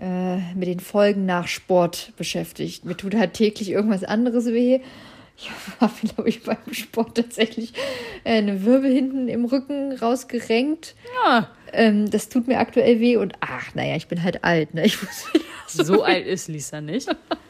äh, 0.00 0.36
mit 0.54 0.68
den 0.68 0.80
Folgen 0.80 1.26
nach 1.26 1.48
Sport 1.48 2.12
beschäftigt. 2.16 2.84
Mir 2.84 2.96
tut 2.96 3.14
halt 3.14 3.34
täglich 3.34 3.70
irgendwas 3.70 4.04
anderes 4.04 4.46
weh. 4.46 4.80
Ich 5.38 5.50
habe, 5.80 5.92
glaube 6.02 6.28
ich, 6.28 6.42
beim 6.44 6.56
Sport 6.72 7.16
tatsächlich 7.16 7.72
äh, 8.24 8.38
eine 8.38 8.64
Wirbel 8.64 8.92
hinten 8.92 9.28
im 9.28 9.44
Rücken 9.44 9.92
rausgerenkt. 9.92 10.94
Ja, 11.24 11.50
Ähm, 11.72 12.10
das 12.10 12.28
tut 12.28 12.46
mir 12.48 12.58
aktuell 12.58 13.00
weh 13.00 13.16
und 13.16 13.34
ach, 13.40 13.74
naja, 13.74 13.96
ich 13.96 14.06
bin 14.08 14.22
halt 14.22 14.44
alt. 14.44 14.72
Ne? 14.74 14.86
Ich 14.86 14.98
muss 15.02 15.26
so 15.86 16.02
alt 16.04 16.26
ist 16.26 16.48
Lisa 16.48 16.80
nicht. 16.80 17.08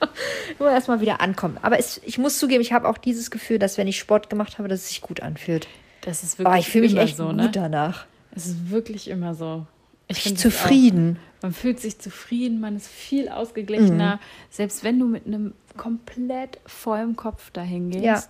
nur 0.59 0.71
erstmal 0.71 1.01
wieder 1.01 1.21
ankommen. 1.21 1.59
Aber 1.63 1.79
es, 1.79 2.01
ich 2.05 2.19
muss 2.19 2.39
zugeben, 2.39 2.61
ich 2.63 2.73
habe 2.73 2.89
auch 2.89 2.99
dieses 2.99 3.31
Gefühl, 3.31 3.59
dass 3.59 3.79
wenn 3.79 3.87
ich 3.89 3.99
Sport 3.99 4.31
gemacht 4.31 4.59
habe, 4.59 4.69
dass 4.69 4.81
es 4.81 4.89
sich 4.89 5.01
gut 5.01 5.21
anfühlt. 5.21 5.69
Das 6.01 6.23
ist 6.23 6.37
Oh, 6.41 6.45
wirklich 6.45 6.67
ich 6.67 6.73
fühle 6.73 6.85
mich 6.89 6.97
echt 6.97 7.17
so, 7.17 7.27
gut 7.27 7.37
ne? 7.37 7.51
danach. 7.53 8.07
Es 8.35 8.47
ist 8.47 8.71
wirklich 8.71 9.09
immer 9.09 9.35
so. 9.35 9.67
Ich 10.09 10.23
das 10.25 10.35
zufrieden. 10.37 11.19
Auch. 11.36 11.36
Man 11.47 11.53
fühlt 11.53 11.79
sich 11.79 12.01
zufrieden, 12.01 12.59
man 12.59 12.75
ist 12.75 12.89
viel 12.89 13.29
ausgeglichener. 13.29 14.19
Selbst 14.51 14.83
wenn 14.83 14.99
du 14.99 15.07
mit 15.07 15.27
einem 15.27 15.55
komplett 15.77 16.59
vollen 16.67 17.15
Kopf 17.15 17.51
dahin 17.53 17.91
gehst. 17.91 18.05
Ja. 18.05 18.23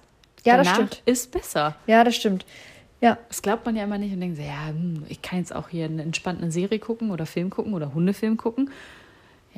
Ja, 0.44 0.56
das 0.58 0.68
stimmt. 0.68 1.02
Ist 1.06 1.32
besser. 1.32 1.76
Ja, 1.86 2.04
das 2.04 2.14
stimmt. 2.14 2.44
Ja, 3.00 3.16
Das 3.28 3.40
glaubt 3.40 3.64
man 3.64 3.74
ja 3.74 3.84
immer 3.84 3.96
nicht 3.96 4.12
und 4.12 4.20
denkt, 4.20 4.38
ja, 4.38 4.68
hm, 4.68 5.04
ich 5.08 5.22
kann 5.22 5.38
jetzt 5.38 5.54
auch 5.54 5.68
hier 5.70 5.86
eine 5.86 6.02
entspannte 6.02 6.50
Serie 6.50 6.78
gucken 6.78 7.10
oder 7.10 7.24
Film 7.24 7.48
gucken 7.48 7.72
oder 7.72 7.94
Hundefilm 7.94 8.36
gucken. 8.36 8.70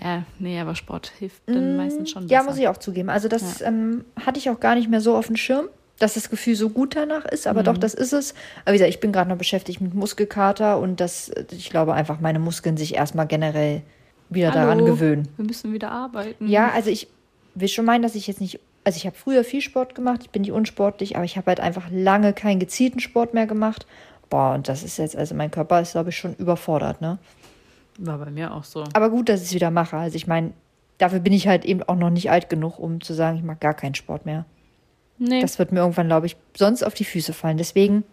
Ja, 0.01 0.23
nee, 0.39 0.61
aber 0.61 0.77
Sport 0.77 1.13
hilft 1.19 1.43
dann 1.47 1.77
meistens 1.77 2.11
schon 2.11 2.29
besser. 2.29 2.43
Mm, 2.43 2.45
Ja, 2.45 2.49
muss 2.49 2.59
ich 2.59 2.69
auch 2.69 2.77
zugeben. 2.77 3.11
Also 3.11 3.27
das 3.27 3.61
ähm, 3.61 4.05
hatte 4.25 4.39
ich 4.39 4.49
auch 4.51 4.61
gar 4.61 4.77
nicht 4.77 4.89
mehr 4.89 5.01
so 5.01 5.17
auf 5.17 5.27
dem 5.27 5.35
Schirm, 5.37 5.69
dass 5.99 6.15
das 6.15 6.31
Gefühl 6.31 6.55
so 6.55 6.69
gut 6.71 6.95
danach 6.97 7.25
ist. 7.27 7.47
Aber 7.47 7.61
Mhm. 7.61 7.65
doch, 7.67 7.79
das 7.79 7.95
ist 7.95 8.13
es. 8.13 8.35
Aber 8.65 8.73
wie 8.73 8.79
gesagt, 8.79 8.91
ich 8.91 9.01
bin 9.01 9.13
gerade 9.13 9.29
noch 9.29 9.37
beschäftigt 9.39 9.81
mit 9.81 9.95
Muskelkater 9.95 10.79
und 10.79 11.01
das, 11.01 11.31
ich 11.51 11.71
glaube 11.71 11.95
einfach, 11.95 12.21
meine 12.21 12.39
Muskeln 12.39 12.77
sich 12.77 12.95
erstmal 12.95 13.27
generell 13.27 13.83
wieder 14.31 14.51
daran 14.51 14.79
Hallo, 14.79 14.87
gewöhnen. 14.87 15.29
Wir 15.37 15.47
müssen 15.47 15.73
wieder 15.73 15.91
arbeiten. 15.91 16.49
Ja, 16.49 16.71
also 16.71 16.91
ich 16.91 17.09
will 17.55 17.69
schon 17.69 17.85
meinen, 17.85 18.03
dass 18.03 18.15
ich 18.15 18.27
jetzt 18.27 18.41
nicht, 18.41 18.61
also 18.85 18.97
ich 18.97 19.07
habe 19.07 19.17
früher 19.17 19.43
viel 19.43 19.61
Sport 19.63 19.95
gemacht, 19.95 20.21
ich 20.23 20.31
bin 20.31 20.43
nicht 20.43 20.53
unsportlich, 20.53 21.17
aber 21.17 21.25
ich 21.25 21.37
habe 21.37 21.47
halt 21.47 21.61
einfach 21.61 21.89
lange 21.91 22.33
keinen 22.33 22.61
gezielten 22.61 23.01
Sport 23.01 23.35
mehr 23.35 23.47
gemacht. 23.47 23.87
Boah, 24.31 24.55
und 24.55 24.69
das 24.69 24.83
ist 24.83 24.99
jetzt, 24.99 25.17
also 25.17 25.35
mein 25.35 25.51
Körper 25.51 25.81
ist, 25.81 25.93
glaube 25.93 26.11
ich, 26.11 26.17
schon 26.19 26.35
überfordert, 26.35 27.01
ne? 27.01 27.19
War 27.99 28.19
bei 28.19 28.31
mir 28.31 28.55
auch 28.55 28.63
so. 28.65 28.85
Aber 28.93 29.11
gut, 29.11 29.29
dass 29.29 29.41
ich 29.41 29.49
es 29.49 29.55
wieder 29.55 29.71
mache. 29.71 29.97
Also 29.97 30.15
ich 30.17 30.27
meine, 30.27 30.53
dafür 30.99 31.19
bin 31.21 31.33
ich 31.33 31.49
halt 31.49 31.65
eben 31.65 31.83
auch 31.83 31.97
noch 31.97 32.11
nicht 32.11 32.31
alt 32.31 32.49
genug, 32.51 32.79
um 32.79 33.01
zu 33.01 33.15
sagen, 33.15 33.39
ich 33.39 33.43
mag 33.43 33.59
gar 33.61 33.75
keinen 33.75 33.95
Sport 33.95 34.27
mehr. 34.27 34.45
Nee. 35.19 35.41
Das 35.41 35.59
wird 35.59 35.73
mir 35.73 35.81
irgendwann, 35.81 36.07
glaube 36.07 36.27
ich, 36.27 36.37
sonst 36.57 36.83
auf 36.83 36.95
die 36.95 37.05
Füße 37.05 37.33
fallen. 37.33 37.59
Deswegen 37.59 38.05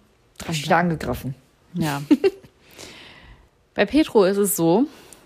habe 0.43 0.53
ich 0.53 0.63
wieder 0.63 0.77
angegriffen. 0.77 1.35
Ja. 1.73 2.01
Bei 3.75 3.85
Petro 3.85 4.23
ist 4.23 4.37
es 4.37 4.55
so, 4.55 4.85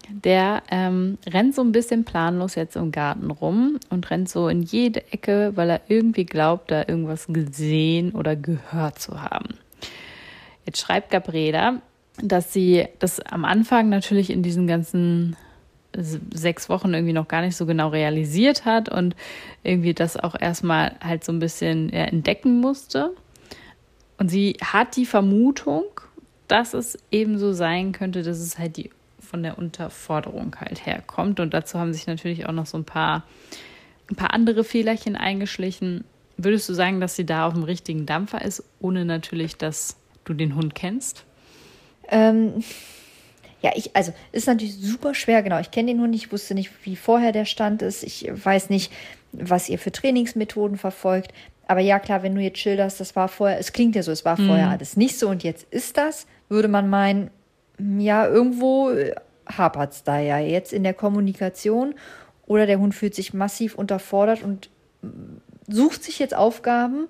der 0.09 0.63
ähm, 0.71 1.17
rennt 1.27 1.55
so 1.55 1.61
ein 1.61 1.71
bisschen 1.71 2.03
planlos 2.03 2.55
jetzt 2.55 2.75
im 2.75 2.91
Garten 2.91 3.29
rum 3.29 3.79
und 3.89 4.09
rennt 4.09 4.27
so 4.27 4.47
in 4.47 4.63
jede 4.63 5.11
Ecke, 5.11 5.51
weil 5.55 5.69
er 5.69 5.81
irgendwie 5.87 6.25
glaubt, 6.25 6.71
da 6.71 6.79
irgendwas 6.87 7.27
gesehen 7.27 8.11
oder 8.11 8.35
gehört 8.35 8.99
zu 8.99 9.21
haben. 9.21 9.49
Jetzt 10.65 10.81
schreibt 10.81 11.11
Gabriela, 11.11 11.81
dass 12.21 12.51
sie 12.51 12.87
das 12.97 13.19
am 13.19 13.45
Anfang 13.45 13.89
natürlich 13.89 14.29
in 14.29 14.43
diesen 14.43 14.67
ganzen 14.67 15.35
sechs 15.95 16.69
Wochen 16.69 16.93
irgendwie 16.93 17.13
noch 17.13 17.27
gar 17.27 17.41
nicht 17.41 17.55
so 17.55 17.65
genau 17.65 17.89
realisiert 17.89 18.65
hat 18.65 18.89
und 18.89 19.15
irgendwie 19.63 19.93
das 19.93 20.17
auch 20.17 20.39
erstmal 20.39 20.95
halt 21.01 21.23
so 21.23 21.31
ein 21.31 21.39
bisschen 21.39 21.89
ja, 21.89 22.03
entdecken 22.03 22.59
musste. 22.59 23.11
Und 24.17 24.29
sie 24.29 24.57
hat 24.61 24.95
die 24.95 25.05
Vermutung, 25.05 25.85
dass 26.47 26.73
es 26.73 26.97
eben 27.11 27.37
so 27.37 27.53
sein 27.53 27.91
könnte, 27.91 28.21
dass 28.21 28.39
es 28.39 28.57
halt 28.57 28.77
die 28.77 28.91
von 29.19 29.43
der 29.43 29.57
Unterforderung 29.57 30.55
halt 30.59 30.85
herkommt. 30.85 31.39
Und 31.39 31.53
dazu 31.53 31.79
haben 31.79 31.93
sich 31.93 32.07
natürlich 32.07 32.47
auch 32.47 32.51
noch 32.51 32.65
so 32.65 32.77
ein 32.77 32.85
paar, 32.85 33.23
ein 34.09 34.15
paar 34.15 34.33
andere 34.33 34.63
Fehlerchen 34.63 35.15
eingeschlichen. 35.15 36.03
Würdest 36.37 36.67
du 36.67 36.73
sagen, 36.73 36.99
dass 36.99 37.15
sie 37.15 37.25
da 37.25 37.47
auf 37.47 37.53
dem 37.53 37.63
richtigen 37.63 38.05
Dampfer 38.05 38.43
ist, 38.43 38.63
ohne 38.79 39.05
natürlich, 39.05 39.55
dass 39.55 39.97
du 40.25 40.33
den 40.33 40.55
Hund 40.55 40.73
kennst? 40.73 41.25
Ähm, 42.09 42.63
ja, 43.61 43.71
ich, 43.75 43.95
also 43.95 44.13
ist 44.31 44.47
natürlich 44.47 44.77
super 44.77 45.13
schwer, 45.13 45.43
genau. 45.43 45.59
Ich 45.59 45.71
kenne 45.71 45.91
den 45.91 46.01
Hund 46.01 46.11
nicht, 46.11 46.25
ich 46.25 46.31
wusste 46.31 46.53
nicht, 46.53 46.71
wie 46.83 46.95
vorher 46.95 47.31
der 47.31 47.45
Stand 47.45 47.81
ist. 47.81 48.03
Ich 48.03 48.29
weiß 48.31 48.69
nicht, 48.69 48.91
was 49.31 49.69
ihr 49.69 49.79
für 49.79 49.91
Trainingsmethoden 49.91 50.77
verfolgt. 50.77 51.33
Aber 51.67 51.81
ja, 51.81 51.99
klar, 51.99 52.23
wenn 52.23 52.33
du 52.33 52.41
jetzt 52.41 52.59
schilderst, 52.59 52.99
das 52.99 53.15
war 53.15 53.27
vorher, 53.27 53.59
es 53.59 53.73
klingt 53.73 53.95
ja 53.95 54.01
so, 54.01 54.11
es 54.11 54.25
war 54.25 54.37
vorher 54.37 54.69
alles 54.69 54.97
nicht 54.97 55.19
so 55.19 55.29
und 55.29 55.43
jetzt 55.43 55.67
ist 55.71 55.97
das, 55.97 56.25
würde 56.47 56.67
man 56.67 56.89
meinen, 56.89 57.29
ja, 57.77 58.25
irgendwo 58.25 58.91
hapert 59.45 59.93
es 59.93 60.03
da 60.03 60.19
ja 60.19 60.39
jetzt 60.39 60.73
in 60.73 60.83
der 60.83 60.95
Kommunikation 60.95 61.93
oder 62.47 62.65
der 62.65 62.79
Hund 62.79 62.95
fühlt 62.95 63.13
sich 63.13 63.35
massiv 63.35 63.75
unterfordert 63.75 64.41
und 64.43 64.69
sucht 65.67 66.03
sich 66.03 66.17
jetzt 66.17 66.33
Aufgaben, 66.33 67.07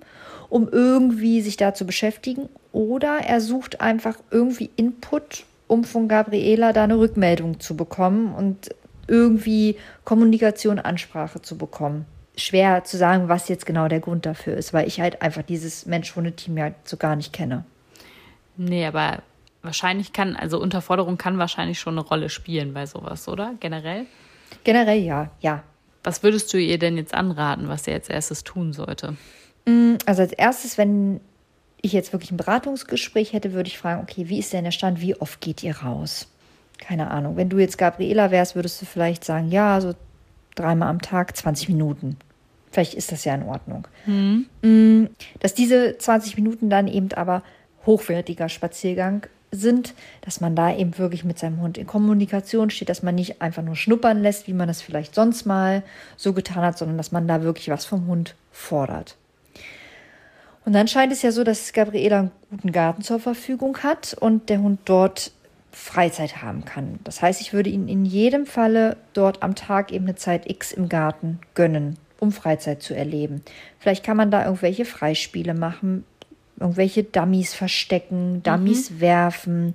um 0.50 0.68
irgendwie 0.70 1.40
sich 1.40 1.56
da 1.56 1.72
zu 1.72 1.86
beschäftigen 1.86 2.48
oder 2.72 3.18
er 3.18 3.40
sucht 3.40 3.80
einfach 3.80 4.18
irgendwie 4.30 4.70
Input, 4.76 5.44
um 5.70 5.84
von 5.84 6.08
Gabriela 6.08 6.72
da 6.72 6.84
eine 6.84 6.98
Rückmeldung 6.98 7.60
zu 7.60 7.76
bekommen 7.76 8.34
und 8.34 8.70
irgendwie 9.06 9.76
Kommunikation, 10.04 10.78
Ansprache 10.78 11.40
zu 11.42 11.56
bekommen. 11.56 12.06
Schwer 12.36 12.84
zu 12.84 12.96
sagen, 12.96 13.28
was 13.28 13.48
jetzt 13.48 13.66
genau 13.66 13.86
der 13.86 14.00
Grund 14.00 14.26
dafür 14.26 14.56
ist, 14.56 14.72
weil 14.72 14.88
ich 14.88 15.00
halt 15.00 15.22
einfach 15.22 15.42
dieses 15.42 15.86
Mensch-Hunde-Team 15.86 16.56
ja 16.56 16.72
so 16.84 16.96
gar 16.96 17.14
nicht 17.14 17.32
kenne. 17.32 17.64
Nee, 18.56 18.84
aber 18.86 19.22
wahrscheinlich 19.62 20.12
kann, 20.12 20.36
also 20.36 20.60
Unterforderung 20.60 21.18
kann 21.18 21.38
wahrscheinlich 21.38 21.78
schon 21.78 21.94
eine 21.94 22.06
Rolle 22.06 22.30
spielen 22.30 22.74
bei 22.74 22.86
sowas, 22.86 23.28
oder? 23.28 23.54
Generell? 23.60 24.06
Generell 24.64 25.00
ja, 25.00 25.30
ja. 25.40 25.62
Was 26.02 26.22
würdest 26.22 26.52
du 26.52 26.58
ihr 26.58 26.78
denn 26.78 26.96
jetzt 26.96 27.14
anraten, 27.14 27.68
was 27.68 27.84
sie 27.84 27.92
als 27.92 28.08
erstes 28.08 28.42
tun 28.42 28.72
sollte? 28.72 29.16
Mm, 29.66 29.96
also 30.06 30.22
als 30.22 30.32
erstes, 30.32 30.78
wenn 30.78 31.20
ich 31.82 31.92
jetzt 31.92 32.12
wirklich 32.12 32.30
ein 32.30 32.36
Beratungsgespräch 32.36 33.32
hätte, 33.32 33.52
würde 33.52 33.68
ich 33.68 33.78
fragen, 33.78 34.02
okay, 34.02 34.28
wie 34.28 34.38
ist 34.38 34.52
denn 34.52 34.64
der 34.64 34.70
Stand, 34.70 35.00
wie 35.00 35.16
oft 35.16 35.40
geht 35.40 35.62
ihr 35.62 35.78
raus? 35.78 36.28
Keine 36.78 37.10
Ahnung. 37.10 37.36
Wenn 37.36 37.48
du 37.48 37.58
jetzt 37.58 37.78
Gabriela 37.78 38.30
wärst, 38.30 38.54
würdest 38.54 38.80
du 38.80 38.86
vielleicht 38.86 39.24
sagen, 39.24 39.50
ja, 39.50 39.80
so 39.80 39.94
dreimal 40.54 40.88
am 40.88 41.02
Tag, 41.02 41.36
20 41.36 41.68
Minuten. 41.68 42.16
Vielleicht 42.70 42.94
ist 42.94 43.12
das 43.12 43.24
ja 43.24 43.34
in 43.34 43.42
Ordnung. 43.42 43.86
Mhm. 44.06 45.10
Dass 45.40 45.54
diese 45.54 45.98
20 45.98 46.36
Minuten 46.36 46.70
dann 46.70 46.86
eben 46.88 47.12
aber 47.12 47.42
hochwertiger 47.84 48.48
Spaziergang 48.48 49.26
sind, 49.52 49.94
dass 50.20 50.40
man 50.40 50.54
da 50.54 50.74
eben 50.74 50.96
wirklich 50.96 51.24
mit 51.24 51.38
seinem 51.38 51.60
Hund 51.60 51.76
in 51.76 51.86
Kommunikation 51.86 52.70
steht, 52.70 52.88
dass 52.88 53.02
man 53.02 53.16
nicht 53.16 53.42
einfach 53.42 53.62
nur 53.62 53.74
schnuppern 53.74 54.22
lässt, 54.22 54.46
wie 54.46 54.52
man 54.52 54.68
das 54.68 54.80
vielleicht 54.80 55.14
sonst 55.14 55.44
mal 55.44 55.82
so 56.16 56.32
getan 56.32 56.62
hat, 56.62 56.78
sondern 56.78 56.96
dass 56.96 57.10
man 57.10 57.26
da 57.26 57.42
wirklich 57.42 57.68
was 57.68 57.84
vom 57.84 58.06
Hund 58.06 58.36
fordert. 58.52 59.16
Und 60.64 60.74
dann 60.74 60.88
scheint 60.88 61.12
es 61.12 61.22
ja 61.22 61.32
so, 61.32 61.42
dass 61.44 61.72
Gabriela 61.72 62.18
einen 62.20 62.30
guten 62.50 62.72
Garten 62.72 63.02
zur 63.02 63.18
Verfügung 63.18 63.78
hat 63.78 64.14
und 64.18 64.48
der 64.48 64.60
Hund 64.60 64.80
dort 64.84 65.32
Freizeit 65.72 66.42
haben 66.42 66.64
kann. 66.64 66.98
Das 67.04 67.22
heißt, 67.22 67.40
ich 67.40 67.52
würde 67.52 67.70
ihn 67.70 67.88
in 67.88 68.04
jedem 68.04 68.46
Falle 68.46 68.96
dort 69.12 69.42
am 69.42 69.54
Tag 69.54 69.92
eben 69.92 70.04
eine 70.04 70.16
Zeit 70.16 70.50
X 70.50 70.72
im 70.72 70.88
Garten 70.88 71.38
gönnen, 71.54 71.96
um 72.18 72.32
Freizeit 72.32 72.82
zu 72.82 72.94
erleben. 72.94 73.42
Vielleicht 73.78 74.04
kann 74.04 74.16
man 74.16 74.30
da 74.30 74.44
irgendwelche 74.44 74.84
Freispiele 74.84 75.54
machen, 75.54 76.04
irgendwelche 76.58 77.04
Dummies 77.04 77.54
verstecken, 77.54 78.42
Dummies 78.42 78.90
mhm. 78.90 79.00
werfen 79.00 79.74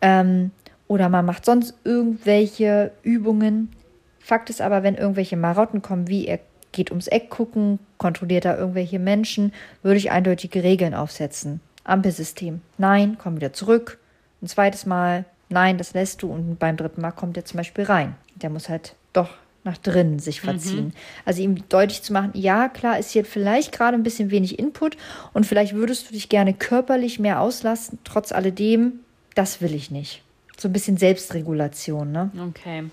ähm, 0.00 0.50
oder 0.86 1.08
man 1.08 1.24
macht 1.24 1.44
sonst 1.44 1.74
irgendwelche 1.84 2.92
Übungen. 3.02 3.72
Fakt 4.20 4.50
ist 4.50 4.60
aber, 4.60 4.82
wenn 4.82 4.94
irgendwelche 4.94 5.36
Marotten 5.36 5.82
kommen, 5.82 6.08
wie 6.08 6.26
er 6.26 6.38
geht 6.74 6.90
ums 6.90 7.06
Eck 7.06 7.30
gucken, 7.30 7.78
kontrolliert 7.96 8.44
da 8.44 8.56
irgendwelche 8.56 8.98
Menschen, 8.98 9.52
würde 9.82 9.96
ich 9.96 10.10
eindeutige 10.10 10.62
Regeln 10.62 10.94
aufsetzen. 10.94 11.60
Ampelsystem. 11.84 12.60
Nein, 12.76 13.16
komm 13.18 13.36
wieder 13.36 13.52
zurück. 13.52 13.98
Ein 14.42 14.48
zweites 14.48 14.84
Mal. 14.84 15.24
Nein, 15.48 15.78
das 15.78 15.94
lässt 15.94 16.22
du. 16.22 16.30
Und 16.30 16.58
beim 16.58 16.76
dritten 16.76 17.00
Mal 17.00 17.12
kommt 17.12 17.36
er 17.36 17.44
zum 17.44 17.58
Beispiel 17.58 17.84
rein. 17.84 18.16
Der 18.34 18.50
muss 18.50 18.68
halt 18.68 18.94
doch 19.12 19.30
nach 19.62 19.78
drinnen 19.78 20.18
sich 20.18 20.42
mhm. 20.42 20.46
verziehen. 20.46 20.84
Mhm. 20.86 20.92
Also 21.24 21.42
ihm 21.42 21.68
deutlich 21.68 22.02
zu 22.02 22.12
machen, 22.12 22.30
ja, 22.34 22.68
klar, 22.68 22.98
ist 22.98 23.10
hier 23.10 23.24
vielleicht 23.24 23.72
gerade 23.72 23.96
ein 23.96 24.02
bisschen 24.02 24.30
wenig 24.30 24.58
Input 24.58 24.96
und 25.32 25.46
vielleicht 25.46 25.74
würdest 25.74 26.08
du 26.08 26.12
dich 26.12 26.28
gerne 26.28 26.52
körperlich 26.52 27.18
mehr 27.18 27.40
auslassen. 27.40 27.98
Trotz 28.04 28.32
alledem, 28.32 29.00
das 29.34 29.62
will 29.62 29.74
ich 29.74 29.90
nicht. 29.90 30.22
So 30.58 30.68
ein 30.68 30.72
bisschen 30.72 30.98
Selbstregulation, 30.98 32.12
ne? 32.12 32.30
Okay. 32.50 32.84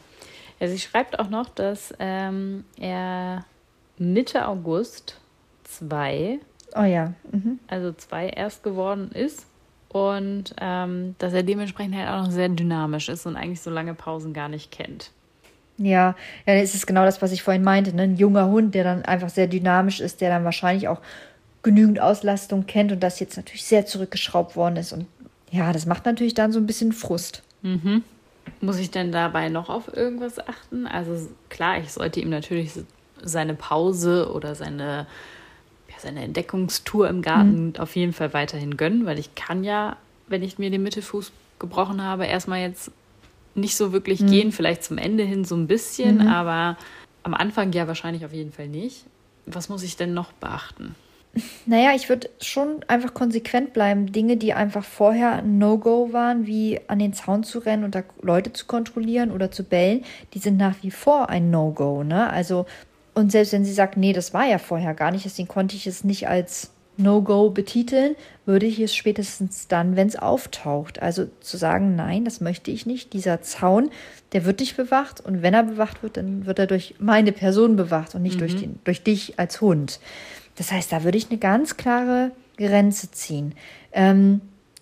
Ja, 0.60 0.68
sie 0.68 0.80
schreibt 0.80 1.20
auch 1.20 1.30
noch, 1.30 1.50
dass 1.50 1.94
ähm, 2.00 2.64
er 2.80 3.46
Mitte 4.02 4.48
August 4.48 5.20
zwei, 5.64 6.40
oh 6.76 6.82
ja, 6.82 7.14
mhm. 7.32 7.60
also 7.68 7.94
zwei 7.94 8.30
erst 8.30 8.64
geworden 8.64 9.12
ist 9.12 9.46
und 9.90 10.56
ähm, 10.60 11.14
dass 11.20 11.34
er 11.34 11.44
dementsprechend 11.44 11.96
halt 11.96 12.10
auch 12.10 12.26
noch 12.26 12.32
sehr 12.32 12.50
dynamisch 12.50 13.10
ist 13.10 13.28
und 13.28 13.36
eigentlich 13.36 13.62
so 13.62 13.70
lange 13.70 13.94
Pausen 13.94 14.34
gar 14.34 14.50
nicht 14.50 14.72
kennt. 14.72 15.12
Ja, 15.78 16.16
ja, 16.48 16.60
das 16.60 16.74
ist 16.74 16.88
genau 16.88 17.06
das, 17.06 17.22
was 17.22 17.32
ich 17.32 17.44
vorhin 17.44 17.64
meinte. 17.64 17.96
Ne? 17.96 18.04
Ein 18.04 18.18
junger 18.18 18.48
Hund, 18.48 18.74
der 18.74 18.84
dann 18.84 19.06
einfach 19.06 19.30
sehr 19.30 19.46
dynamisch 19.46 20.00
ist, 20.00 20.20
der 20.20 20.32
dann 20.32 20.46
wahrscheinlich 20.46 20.88
auch 20.88 21.00
genügend 21.62 22.00
Auslastung 22.00 22.66
kennt 22.66 22.92
und 22.92 23.02
das 23.02 23.20
jetzt 23.20 23.38
natürlich 23.38 23.66
sehr 23.66 23.86
zurückgeschraubt 23.86 24.56
worden 24.56 24.78
ist. 24.78 24.94
Und 24.94 25.06
ja, 25.52 25.72
das 25.74 25.86
macht 25.86 26.06
natürlich 26.06 26.34
dann 26.34 26.52
so 26.52 26.60
ein 26.60 26.66
bisschen 26.66 26.92
Frust. 26.92 27.44
Mhm. 27.62 28.04
Muss 28.62 28.80
ich 28.80 28.90
denn 28.90 29.12
dabei 29.12 29.50
noch 29.50 29.70
auf 29.70 29.96
irgendwas 29.96 30.40
achten? 30.40 30.88
Also 30.88 31.30
klar, 31.50 31.78
ich 31.78 31.92
sollte 31.92 32.20
ihm 32.20 32.30
natürlich 32.30 32.74
seine 33.24 33.54
Pause 33.54 34.32
oder 34.34 34.56
seine, 34.56 35.08
ja, 35.90 35.96
seine 35.98 36.24
Entdeckungstour 36.24 37.10
im 37.10 37.22
Garten 37.22 37.68
mhm. 37.68 37.76
auf 37.78 37.96
jeden 37.96 38.14
Fall 38.14 38.34
weiterhin 38.34 38.78
gönnen, 38.78 39.06
weil 39.06 39.20
ich 39.20 39.36
kann 39.36 39.64
ja, 39.64 39.98
wenn 40.28 40.44
ich 40.44 40.60
mir 40.60 40.70
den 40.70 40.84
Mittelfuß 40.84 41.32
gebrochen 41.60 42.02
habe, 42.04 42.26
erstmal 42.26 42.60
jetzt 42.60 42.92
nicht 43.56 43.76
so 43.76 43.92
wirklich 43.92 44.22
mhm. 44.22 44.28
gehen, 44.28 44.52
vielleicht 44.52 44.84
zum 44.84 44.98
Ende 44.98 45.24
hin 45.24 45.46
so 45.46 45.56
ein 45.56 45.68
bisschen, 45.68 46.20
mhm. 46.20 46.28
aber 46.28 46.78
am 47.24 47.34
Anfang 47.34 47.72
ja 47.74 47.88
wahrscheinlich 47.88 48.26
auf 48.26 48.34
jeden 48.34 48.52
Fall 48.52 48.68
nicht. 48.68 49.06
Was 49.46 49.70
muss 49.70 49.84
ich 49.84 49.98
denn 49.98 50.14
noch 50.14 50.32
beachten? 50.34 50.96
Naja, 51.66 51.92
ich 51.96 52.10
würde 52.10 52.30
schon 52.42 52.84
einfach 52.88 53.14
konsequent 53.14 53.74
bleiben. 53.74 54.12
Dinge, 54.12 54.38
die 54.38 54.54
einfach 54.54 54.84
vorher 54.84 55.38
ein 55.38 55.58
No-Go 55.58 56.12
waren, 56.12 56.46
wie 56.46 56.80
an 56.88 57.00
den 57.00 57.14
Zaun 57.14 57.44
zu 57.44 57.60
rennen 57.60 57.84
und 57.84 57.96
da 57.96 58.04
Leute 58.22 58.52
zu 58.52 58.66
kontrollieren 58.66 59.32
oder 59.32 59.52
zu 59.52 59.64
bellen, 59.64 60.04
die 60.34 60.40
sind 60.40 60.58
nach 60.58 60.76
wie 60.82 60.92
vor 60.92 61.30
ein 61.30 61.50
No-Go. 61.50 62.04
Ne? 62.04 62.30
Also, 62.30 62.66
und 63.14 63.32
selbst 63.32 63.54
wenn 63.54 63.66
sie 63.66 63.74
sagt, 63.74 63.98
nee, 63.98 64.14
das 64.14 64.34
war 64.34 64.46
ja 64.46 64.58
vorher 64.58 64.94
gar 64.94 65.12
nicht, 65.12 65.26
deswegen 65.26 65.48
konnte 65.48 65.76
ich 65.76 65.88
es 65.88 66.04
nicht 66.04 66.28
als 66.28 66.72
No-Go 66.98 67.50
betiteln, 67.50 68.16
würde 68.46 68.66
ich 68.66 68.80
es 68.80 68.96
spätestens 68.96 69.68
dann, 69.68 69.96
wenn 69.96 70.08
es 70.08 70.16
auftaucht. 70.16 71.02
Also 71.02 71.28
zu 71.40 71.58
sagen, 71.58 71.96
nein, 71.96 72.26
das 72.26 72.42
möchte 72.42 72.72
ich 72.72 72.86
nicht. 72.86 73.14
Dieser 73.14 73.42
Zaun, 73.42 73.90
der 74.34 74.46
wird 74.46 74.60
nicht 74.60 74.78
bewacht 74.78 75.20
und 75.20 75.42
wenn 75.42 75.54
er 75.54 75.64
bewacht 75.64 76.04
wird, 76.04 76.18
dann 76.18 76.46
wird 76.46 76.60
er 76.60 76.68
durch 76.68 76.96
meine 77.00 77.32
Person 77.32 77.76
bewacht 77.76 78.16
und 78.16 78.22
nicht 78.22 78.36
mhm. 78.36 78.40
durch, 78.40 78.56
den, 78.56 78.80
durch 78.84 79.04
dich 79.04 79.40
als 79.40 79.62
Hund. 79.62 80.00
Das 80.56 80.72
heißt, 80.72 80.92
da 80.92 81.04
würde 81.04 81.18
ich 81.18 81.30
eine 81.30 81.40
ganz 81.40 81.78
klare 81.78 82.32
Grenze 82.58 83.12
ziehen. 83.12 83.56
Ähm, 83.94 84.42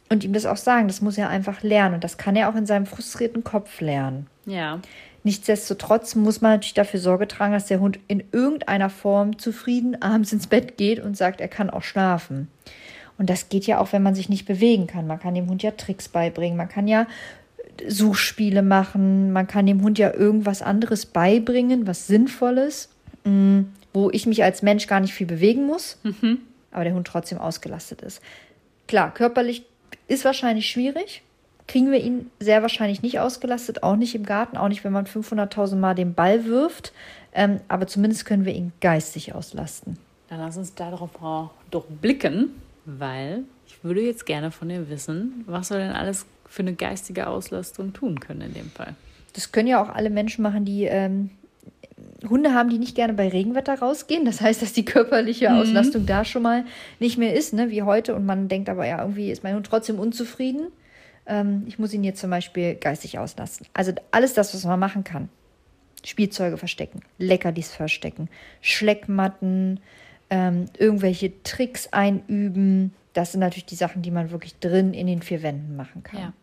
und 0.09 0.23
ihm 0.23 0.33
das 0.33 0.45
auch 0.45 0.57
sagen, 0.57 0.87
das 0.87 1.01
muss 1.01 1.17
er 1.17 1.29
einfach 1.29 1.61
lernen. 1.61 1.95
Und 1.95 2.03
das 2.03 2.17
kann 2.17 2.35
er 2.35 2.49
auch 2.49 2.55
in 2.55 2.65
seinem 2.65 2.85
frustrierten 2.85 3.43
Kopf 3.43 3.79
lernen. 3.79 4.27
Ja. 4.45 4.79
Nichtsdestotrotz 5.23 6.15
muss 6.15 6.41
man 6.41 6.53
natürlich 6.53 6.73
dafür 6.73 6.99
Sorge 6.99 7.27
tragen, 7.27 7.53
dass 7.53 7.67
der 7.67 7.79
Hund 7.79 7.99
in 8.07 8.23
irgendeiner 8.31 8.89
Form 8.89 9.37
zufrieden 9.37 10.01
abends 10.01 10.33
ins 10.33 10.47
Bett 10.47 10.77
geht 10.77 10.99
und 10.99 11.17
sagt, 11.17 11.41
er 11.41 11.47
kann 11.47 11.69
auch 11.69 11.83
schlafen. 11.83 12.47
Und 13.17 13.29
das 13.29 13.49
geht 13.49 13.67
ja 13.67 13.79
auch, 13.79 13.91
wenn 13.91 14.01
man 14.01 14.15
sich 14.15 14.29
nicht 14.29 14.45
bewegen 14.45 14.87
kann. 14.87 15.05
Man 15.05 15.19
kann 15.19 15.35
dem 15.35 15.49
Hund 15.49 15.61
ja 15.61 15.71
Tricks 15.71 16.07
beibringen, 16.07 16.57
man 16.57 16.69
kann 16.69 16.87
ja 16.87 17.05
Suchspiele 17.85 18.61
machen, 18.61 19.31
man 19.31 19.45
kann 19.45 19.65
dem 19.65 19.81
Hund 19.83 19.99
ja 19.99 20.13
irgendwas 20.13 20.61
anderes 20.61 21.05
beibringen, 21.05 21.85
was 21.85 22.07
Sinnvolles, 22.07 22.89
mm, 23.25 23.61
wo 23.93 24.09
ich 24.11 24.25
mich 24.25 24.43
als 24.43 24.61
Mensch 24.61 24.87
gar 24.87 25.01
nicht 25.01 25.13
viel 25.13 25.27
bewegen 25.27 25.65
muss, 25.65 25.97
mhm. 26.03 26.39
aber 26.71 26.85
der 26.85 26.93
Hund 26.93 27.07
trotzdem 27.07 27.37
ausgelastet 27.37 28.01
ist. 28.01 28.21
Klar, 28.87 29.13
körperlich 29.13 29.65
ist 30.09 30.25
wahrscheinlich 30.25 30.69
schwierig, 30.69 31.21
kriegen 31.67 31.91
wir 31.91 32.01
ihn 32.01 32.31
sehr 32.39 32.61
wahrscheinlich 32.63 33.03
nicht 33.03 33.19
ausgelastet, 33.19 33.83
auch 33.83 33.95
nicht 33.95 34.15
im 34.15 34.25
Garten, 34.25 34.57
auch 34.57 34.67
nicht, 34.67 34.83
wenn 34.83 34.91
man 34.91 35.05
500.000 35.05 35.75
Mal 35.75 35.93
den 35.93 36.15
Ball 36.15 36.45
wirft. 36.45 36.91
Ähm, 37.31 37.61
aber 37.67 37.85
zumindest 37.85 38.25
können 38.25 38.43
wir 38.43 38.53
ihn 38.53 38.73
geistig 38.81 39.35
auslasten. 39.35 39.97
Dann 40.29 40.39
lass 40.39 40.57
uns 40.57 40.73
darauf 40.73 41.11
doch 41.69 41.85
blicken, 41.85 42.49
weil 42.85 43.43
ich 43.67 43.83
würde 43.83 44.01
jetzt 44.01 44.25
gerne 44.25 44.51
von 44.51 44.69
dir 44.69 44.89
wissen, 44.89 45.43
was 45.45 45.69
wir 45.69 45.77
denn 45.77 45.91
alles 45.91 46.25
für 46.47 46.63
eine 46.63 46.73
geistige 46.73 47.27
Auslastung 47.27 47.93
tun 47.93 48.19
können 48.19 48.41
in 48.41 48.53
dem 48.53 48.71
Fall. 48.71 48.95
Das 49.33 49.51
können 49.51 49.67
ja 49.67 49.81
auch 49.81 49.89
alle 49.89 50.09
Menschen 50.09 50.41
machen, 50.41 50.65
die 50.65 50.85
ähm, 50.85 51.29
Hunde 52.27 52.53
haben, 52.53 52.69
die 52.69 52.79
nicht 52.79 52.95
gerne 52.95 53.13
bei 53.13 53.29
Regenwetter 53.29 53.79
rausgehen. 53.79 54.25
Das 54.25 54.41
heißt, 54.41 54.61
dass 54.61 54.73
die 54.73 54.85
körperliche 54.85 55.49
mhm. 55.49 55.57
Auslastung 55.57 56.05
da 56.05 56.25
schon 56.25 56.41
mal 56.41 56.65
nicht 56.99 57.17
mehr 57.17 57.33
ist, 57.33 57.53
ne, 57.53 57.69
wie 57.69 57.83
heute. 57.83 58.15
Und 58.15 58.25
man 58.25 58.47
denkt 58.47 58.69
aber, 58.69 58.85
ja, 58.85 58.99
irgendwie 59.01 59.31
ist 59.31 59.43
mein 59.43 59.55
Hund 59.55 59.65
trotzdem 59.65 59.99
unzufrieden. 59.99 60.67
Ähm, 61.25 61.63
ich 61.67 61.79
muss 61.79 61.93
ihn 61.93 62.03
jetzt 62.03 62.19
zum 62.19 62.29
Beispiel 62.29 62.75
geistig 62.75 63.19
auslassen. 63.19 63.67
Also 63.73 63.93
alles 64.11 64.33
das, 64.33 64.53
was 64.53 64.65
man 64.65 64.79
machen 64.79 65.03
kann. 65.03 65.29
Spielzeuge 66.03 66.57
verstecken, 66.57 67.01
Leckerlis 67.17 67.75
verstecken, 67.75 68.29
Schleckmatten, 68.61 69.81
ähm, 70.29 70.65
irgendwelche 70.77 71.43
Tricks 71.43 71.87
einüben. 71.91 72.93
Das 73.13 73.33
sind 73.33 73.41
natürlich 73.41 73.65
die 73.65 73.75
Sachen, 73.75 74.01
die 74.01 74.11
man 74.11 74.31
wirklich 74.31 74.57
drin 74.59 74.93
in 74.93 75.07
den 75.07 75.21
vier 75.21 75.43
Wänden 75.43 75.75
machen 75.75 76.03
kann. 76.03 76.19
Ja. 76.19 76.33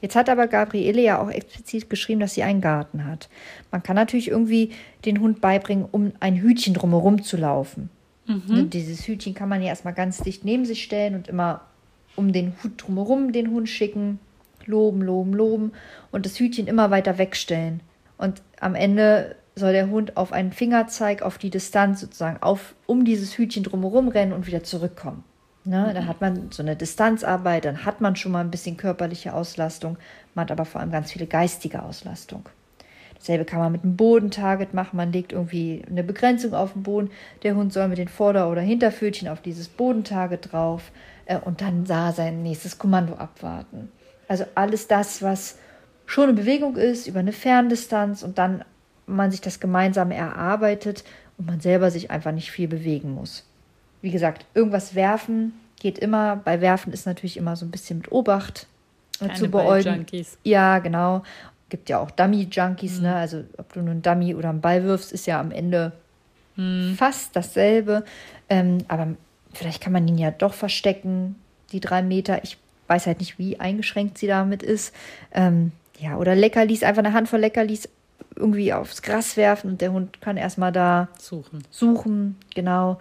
Jetzt 0.00 0.14
hat 0.14 0.28
aber 0.28 0.46
Gabriele 0.46 1.00
ja 1.00 1.20
auch 1.20 1.30
explizit 1.30 1.88
geschrieben, 1.88 2.20
dass 2.20 2.34
sie 2.34 2.42
einen 2.42 2.60
Garten 2.60 3.06
hat. 3.06 3.28
Man 3.70 3.82
kann 3.82 3.96
natürlich 3.96 4.28
irgendwie 4.28 4.72
den 5.04 5.20
Hund 5.20 5.40
beibringen, 5.40 5.86
um 5.90 6.12
ein 6.20 6.36
Hütchen 6.36 6.74
drumherum 6.74 7.22
zu 7.22 7.36
laufen. 7.36 7.88
Mhm. 8.26 8.70
Dieses 8.70 9.06
Hütchen 9.06 9.34
kann 9.34 9.48
man 9.48 9.62
ja 9.62 9.68
erstmal 9.68 9.94
ganz 9.94 10.18
dicht 10.18 10.44
neben 10.44 10.64
sich 10.64 10.82
stellen 10.82 11.14
und 11.14 11.28
immer 11.28 11.62
um 12.14 12.32
den 12.32 12.54
Hut 12.62 12.72
drumherum 12.76 13.32
den 13.32 13.50
Hund 13.50 13.68
schicken, 13.68 14.18
loben, 14.64 15.02
loben, 15.02 15.32
loben 15.32 15.72
und 16.10 16.26
das 16.26 16.38
Hütchen 16.38 16.66
immer 16.66 16.90
weiter 16.90 17.18
wegstellen. 17.18 17.80
Und 18.18 18.42
am 18.60 18.74
Ende 18.74 19.36
soll 19.54 19.72
der 19.72 19.88
Hund 19.88 20.16
auf 20.16 20.32
einen 20.32 20.52
Fingerzeig, 20.52 21.22
auf 21.22 21.38
die 21.38 21.50
Distanz 21.50 22.00
sozusagen, 22.00 22.42
auf, 22.42 22.74
um 22.86 23.04
dieses 23.04 23.38
Hütchen 23.38 23.62
drumherum 23.62 24.08
rennen 24.08 24.32
und 24.32 24.46
wieder 24.46 24.62
zurückkommen. 24.62 25.24
Ne, 25.66 25.88
mhm. 25.90 25.94
Dann 25.94 26.06
hat 26.06 26.20
man 26.20 26.52
so 26.52 26.62
eine 26.62 26.76
Distanzarbeit, 26.76 27.64
dann 27.64 27.84
hat 27.84 28.00
man 28.00 28.16
schon 28.16 28.32
mal 28.32 28.40
ein 28.40 28.50
bisschen 28.50 28.76
körperliche 28.76 29.34
Auslastung, 29.34 29.98
man 30.34 30.44
hat 30.44 30.52
aber 30.52 30.64
vor 30.64 30.80
allem 30.80 30.92
ganz 30.92 31.12
viele 31.12 31.26
geistige 31.26 31.82
Auslastung. 31.82 32.48
Dasselbe 33.16 33.44
kann 33.44 33.58
man 33.58 33.72
mit 33.72 33.82
einem 33.82 33.96
Bodentarget 33.96 34.74
machen. 34.74 34.96
Man 34.98 35.10
legt 35.10 35.32
irgendwie 35.32 35.82
eine 35.88 36.04
Begrenzung 36.04 36.54
auf 36.54 36.74
den 36.74 36.82
Boden. 36.82 37.10
Der 37.42 37.56
Hund 37.56 37.72
soll 37.72 37.88
mit 37.88 37.98
den 37.98 38.08
Vorder- 38.08 38.50
oder 38.50 38.60
Hinterpfötchen 38.60 39.26
auf 39.26 39.40
dieses 39.40 39.68
Bodentarget 39.68 40.52
drauf 40.52 40.92
äh, 41.24 41.38
und 41.38 41.60
dann 41.60 41.86
sah 41.86 42.12
sein 42.12 42.42
nächstes 42.42 42.78
Kommando 42.78 43.14
abwarten. 43.14 43.90
Also 44.28 44.44
alles 44.54 44.86
das, 44.86 45.22
was 45.22 45.58
schon 46.04 46.30
in 46.30 46.36
Bewegung 46.36 46.76
ist, 46.76 47.06
über 47.06 47.20
eine 47.20 47.32
Ferndistanz 47.32 48.22
und 48.22 48.38
dann 48.38 48.64
man 49.06 49.30
sich 49.30 49.40
das 49.40 49.60
gemeinsam 49.60 50.10
erarbeitet 50.10 51.02
und 51.38 51.46
man 51.46 51.60
selber 51.60 51.90
sich 51.90 52.10
einfach 52.10 52.32
nicht 52.32 52.50
viel 52.50 52.68
bewegen 52.68 53.12
muss. 53.12 53.44
Wie 54.02 54.10
gesagt, 54.10 54.46
irgendwas 54.54 54.94
werfen 54.94 55.52
geht 55.80 55.98
immer. 55.98 56.36
Bei 56.36 56.60
Werfen 56.60 56.92
ist 56.92 57.06
natürlich 57.06 57.36
immer 57.36 57.56
so 57.56 57.64
ein 57.64 57.70
bisschen 57.70 57.98
mit 57.98 58.10
Obacht 58.12 58.66
äh, 59.20 59.32
zu 59.34 59.48
beäugen. 59.48 60.06
Ja, 60.42 60.78
genau. 60.78 61.22
Gibt 61.68 61.88
ja 61.88 61.98
auch 61.98 62.10
Dummy-Junkies, 62.10 62.98
mhm. 62.98 63.02
ne? 63.02 63.16
Also 63.16 63.44
ob 63.56 63.72
du 63.72 63.80
nur 63.80 63.90
einen 63.90 64.02
Dummy 64.02 64.34
oder 64.34 64.50
einen 64.50 64.60
Ball 64.60 64.84
wirfst, 64.84 65.12
ist 65.12 65.26
ja 65.26 65.40
am 65.40 65.50
Ende 65.50 65.92
mhm. 66.56 66.94
fast 66.96 67.34
dasselbe. 67.34 68.04
Ähm, 68.48 68.78
aber 68.88 69.08
vielleicht 69.52 69.82
kann 69.82 69.92
man 69.92 70.06
ihn 70.06 70.18
ja 70.18 70.30
doch 70.30 70.54
verstecken, 70.54 71.36
die 71.72 71.80
drei 71.80 72.02
Meter. 72.02 72.42
Ich 72.44 72.58
weiß 72.86 73.06
halt 73.06 73.20
nicht, 73.20 73.38
wie 73.38 73.58
eingeschränkt 73.58 74.18
sie 74.18 74.28
damit 74.28 74.62
ist. 74.62 74.94
Ähm, 75.32 75.72
ja, 75.98 76.16
oder 76.16 76.34
Leckerlis, 76.34 76.82
einfach 76.82 77.02
eine 77.02 77.12
Handvoll 77.12 77.40
Leckerlis 77.40 77.88
irgendwie 78.36 78.72
aufs 78.72 79.02
Gras 79.02 79.36
werfen 79.36 79.70
und 79.70 79.80
der 79.80 79.92
Hund 79.92 80.20
kann 80.20 80.36
erstmal 80.36 80.72
da 80.72 81.08
suchen. 81.18 81.64
Suchen, 81.70 82.36
genau. 82.54 83.00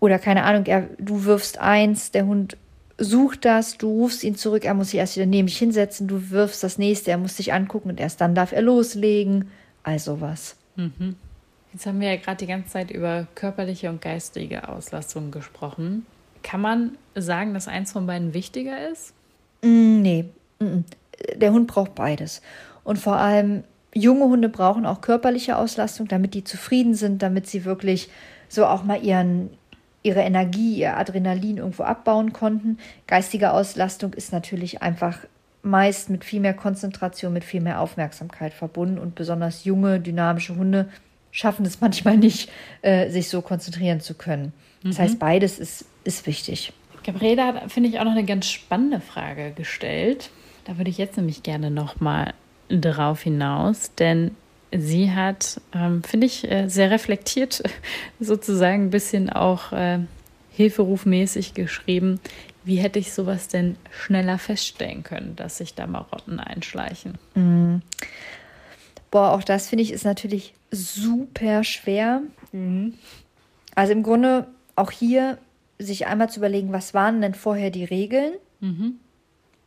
Oder 0.00 0.18
keine 0.18 0.44
Ahnung, 0.44 0.66
er, 0.66 0.88
du 0.98 1.24
wirfst 1.24 1.58
eins, 1.58 2.10
der 2.10 2.26
Hund 2.26 2.56
sucht 2.98 3.44
das, 3.44 3.78
du 3.78 3.88
rufst 3.88 4.24
ihn 4.24 4.34
zurück, 4.34 4.64
er 4.64 4.74
muss 4.74 4.90
sich 4.90 4.98
erst 4.98 5.16
wieder 5.16 5.26
neben 5.26 5.46
dich 5.46 5.58
hinsetzen, 5.58 6.08
du 6.08 6.30
wirfst 6.30 6.62
das 6.62 6.78
nächste, 6.78 7.10
er 7.10 7.18
muss 7.18 7.36
sich 7.36 7.52
angucken 7.52 7.90
und 7.90 8.00
erst 8.00 8.20
dann 8.20 8.34
darf 8.34 8.52
er 8.52 8.62
loslegen. 8.62 9.50
Also 9.82 10.20
was. 10.20 10.56
Mhm. 10.76 11.16
Jetzt 11.72 11.86
haben 11.86 12.00
wir 12.00 12.08
ja 12.12 12.16
gerade 12.16 12.38
die 12.38 12.46
ganze 12.46 12.70
Zeit 12.70 12.90
über 12.90 13.26
körperliche 13.34 13.88
und 13.88 14.02
geistige 14.02 14.68
Auslastung 14.68 15.30
gesprochen. 15.30 16.04
Kann 16.42 16.60
man 16.60 16.98
sagen, 17.14 17.54
dass 17.54 17.68
eins 17.68 17.92
von 17.92 18.06
beiden 18.06 18.34
wichtiger 18.34 18.88
ist? 18.90 19.14
Mm, 19.62 20.02
nee. 20.02 20.24
Mm, 20.58 20.80
der 21.36 21.52
Hund 21.52 21.68
braucht 21.68 21.94
beides. 21.94 22.42
Und 22.82 22.98
vor 22.98 23.16
allem 23.16 23.64
junge 23.94 24.24
Hunde 24.24 24.48
brauchen 24.48 24.86
auch 24.86 25.00
körperliche 25.00 25.56
Auslastung, 25.56 26.08
damit 26.08 26.34
die 26.34 26.44
zufrieden 26.44 26.94
sind, 26.94 27.22
damit 27.22 27.46
sie 27.46 27.64
wirklich 27.64 28.10
so 28.48 28.66
auch 28.66 28.82
mal 28.82 29.02
ihren, 29.02 29.50
ihre 30.02 30.20
Energie, 30.20 30.78
ihr 30.78 30.96
Adrenalin 30.96 31.58
irgendwo 31.58 31.82
abbauen 31.82 32.32
konnten. 32.32 32.78
Geistige 33.06 33.52
Auslastung 33.52 34.12
ist 34.14 34.32
natürlich 34.32 34.82
einfach 34.82 35.18
meist 35.62 36.08
mit 36.08 36.24
viel 36.24 36.40
mehr 36.40 36.54
Konzentration, 36.54 37.32
mit 37.32 37.44
viel 37.44 37.60
mehr 37.60 37.80
Aufmerksamkeit 37.80 38.54
verbunden 38.54 38.98
und 38.98 39.14
besonders 39.14 39.64
junge, 39.64 40.00
dynamische 40.00 40.56
Hunde 40.56 40.88
schaffen 41.30 41.66
es 41.66 41.80
manchmal 41.80 42.16
nicht, 42.16 42.50
äh, 42.82 43.10
sich 43.10 43.28
so 43.28 43.42
konzentrieren 43.42 44.00
zu 44.00 44.14
können. 44.14 44.52
Das 44.82 44.98
mhm. 44.98 45.02
heißt, 45.02 45.18
beides 45.18 45.58
ist, 45.58 45.84
ist 46.04 46.26
wichtig. 46.26 46.72
Gabriela 47.04 47.46
hat, 47.46 47.72
finde 47.72 47.88
ich, 47.88 47.98
auch 47.98 48.04
noch 48.04 48.12
eine 48.12 48.24
ganz 48.24 48.46
spannende 48.46 49.00
Frage 49.00 49.52
gestellt. 49.52 50.30
Da 50.64 50.76
würde 50.76 50.90
ich 50.90 50.98
jetzt 50.98 51.16
nämlich 51.16 51.42
gerne 51.42 51.70
noch 51.70 52.00
mal 52.00 52.34
darauf 52.68 53.22
hinaus, 53.22 53.94
denn 53.94 54.36
sie 54.72 55.12
hat, 55.12 55.60
ähm, 55.74 56.02
finde 56.02 56.26
ich, 56.26 56.50
äh, 56.50 56.68
sehr 56.68 56.90
reflektiert 56.90 57.62
sozusagen 58.20 58.84
ein 58.84 58.90
bisschen 58.90 59.30
auch 59.30 59.72
äh, 59.72 60.00
hilferufmäßig 60.52 61.54
geschrieben. 61.54 62.20
Wie 62.64 62.76
hätte 62.76 62.98
ich 62.98 63.12
sowas 63.12 63.48
denn 63.48 63.76
schneller 63.90 64.38
feststellen 64.38 65.02
können, 65.02 65.34
dass 65.36 65.58
sich 65.58 65.74
da 65.74 65.86
Marotten 65.86 66.38
einschleichen? 66.38 67.18
Mhm. 67.34 67.82
Boah, 69.10 69.32
auch 69.32 69.42
das 69.42 69.68
finde 69.68 69.82
ich 69.82 69.92
ist 69.92 70.04
natürlich 70.04 70.54
super 70.70 71.64
schwer. 71.64 72.22
Mhm. 72.52 72.94
Also 73.74 73.92
im 73.92 74.02
Grunde 74.02 74.46
auch 74.76 74.90
hier 74.90 75.38
sich 75.78 76.06
einmal 76.06 76.28
zu 76.28 76.40
überlegen, 76.40 76.72
was 76.72 76.94
waren 76.94 77.20
denn 77.20 77.34
vorher 77.34 77.70
die 77.70 77.84
Regeln 77.84 78.34
mhm. 78.60 79.00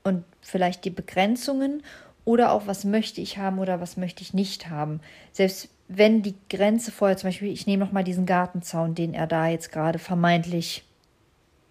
und 0.03 0.24
vielleicht 0.41 0.86
die 0.86 0.91
Begrenzungen 0.91 1.81
oder 2.25 2.51
auch, 2.51 2.67
was 2.67 2.85
möchte 2.85 3.21
ich 3.21 3.37
haben 3.37 3.59
oder 3.59 3.81
was 3.81 3.97
möchte 3.97 4.21
ich 4.21 4.33
nicht 4.33 4.69
haben. 4.69 5.01
Selbst 5.31 5.69
wenn 5.87 6.21
die 6.21 6.35
Grenze 6.49 6.91
vorher, 6.91 7.17
zum 7.17 7.27
Beispiel, 7.27 7.51
ich 7.51 7.67
nehme 7.67 7.83
nochmal 7.83 8.03
diesen 8.03 8.25
Gartenzaun, 8.25 8.95
den 8.95 9.13
er 9.13 9.27
da 9.27 9.47
jetzt 9.47 9.71
gerade 9.71 9.99
vermeintlich 9.99 10.83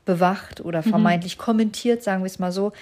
bewacht 0.04 0.60
oder 0.60 0.80
mhm. 0.80 0.90
vermeintlich 0.90 1.38
mhm. 1.38 1.42
kommentiert, 1.42 2.02
sagen 2.02 2.22
wir 2.22 2.26
es 2.26 2.38
mal 2.38 2.52
so. 2.52 2.72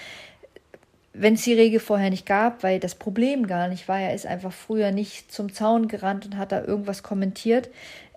Wenn 1.12 1.34
es 1.34 1.42
die 1.42 1.54
Regel 1.54 1.80
vorher 1.80 2.10
nicht 2.10 2.26
gab, 2.26 2.62
weil 2.62 2.78
das 2.80 2.94
Problem 2.94 3.46
gar 3.46 3.68
nicht 3.68 3.88
war, 3.88 4.00
er 4.00 4.14
ist 4.14 4.26
einfach 4.26 4.52
früher 4.52 4.92
nicht 4.92 5.32
zum 5.32 5.52
Zaun 5.52 5.88
gerannt 5.88 6.26
und 6.26 6.36
hat 6.36 6.52
da 6.52 6.62
irgendwas 6.62 7.02
kommentiert. 7.02 7.68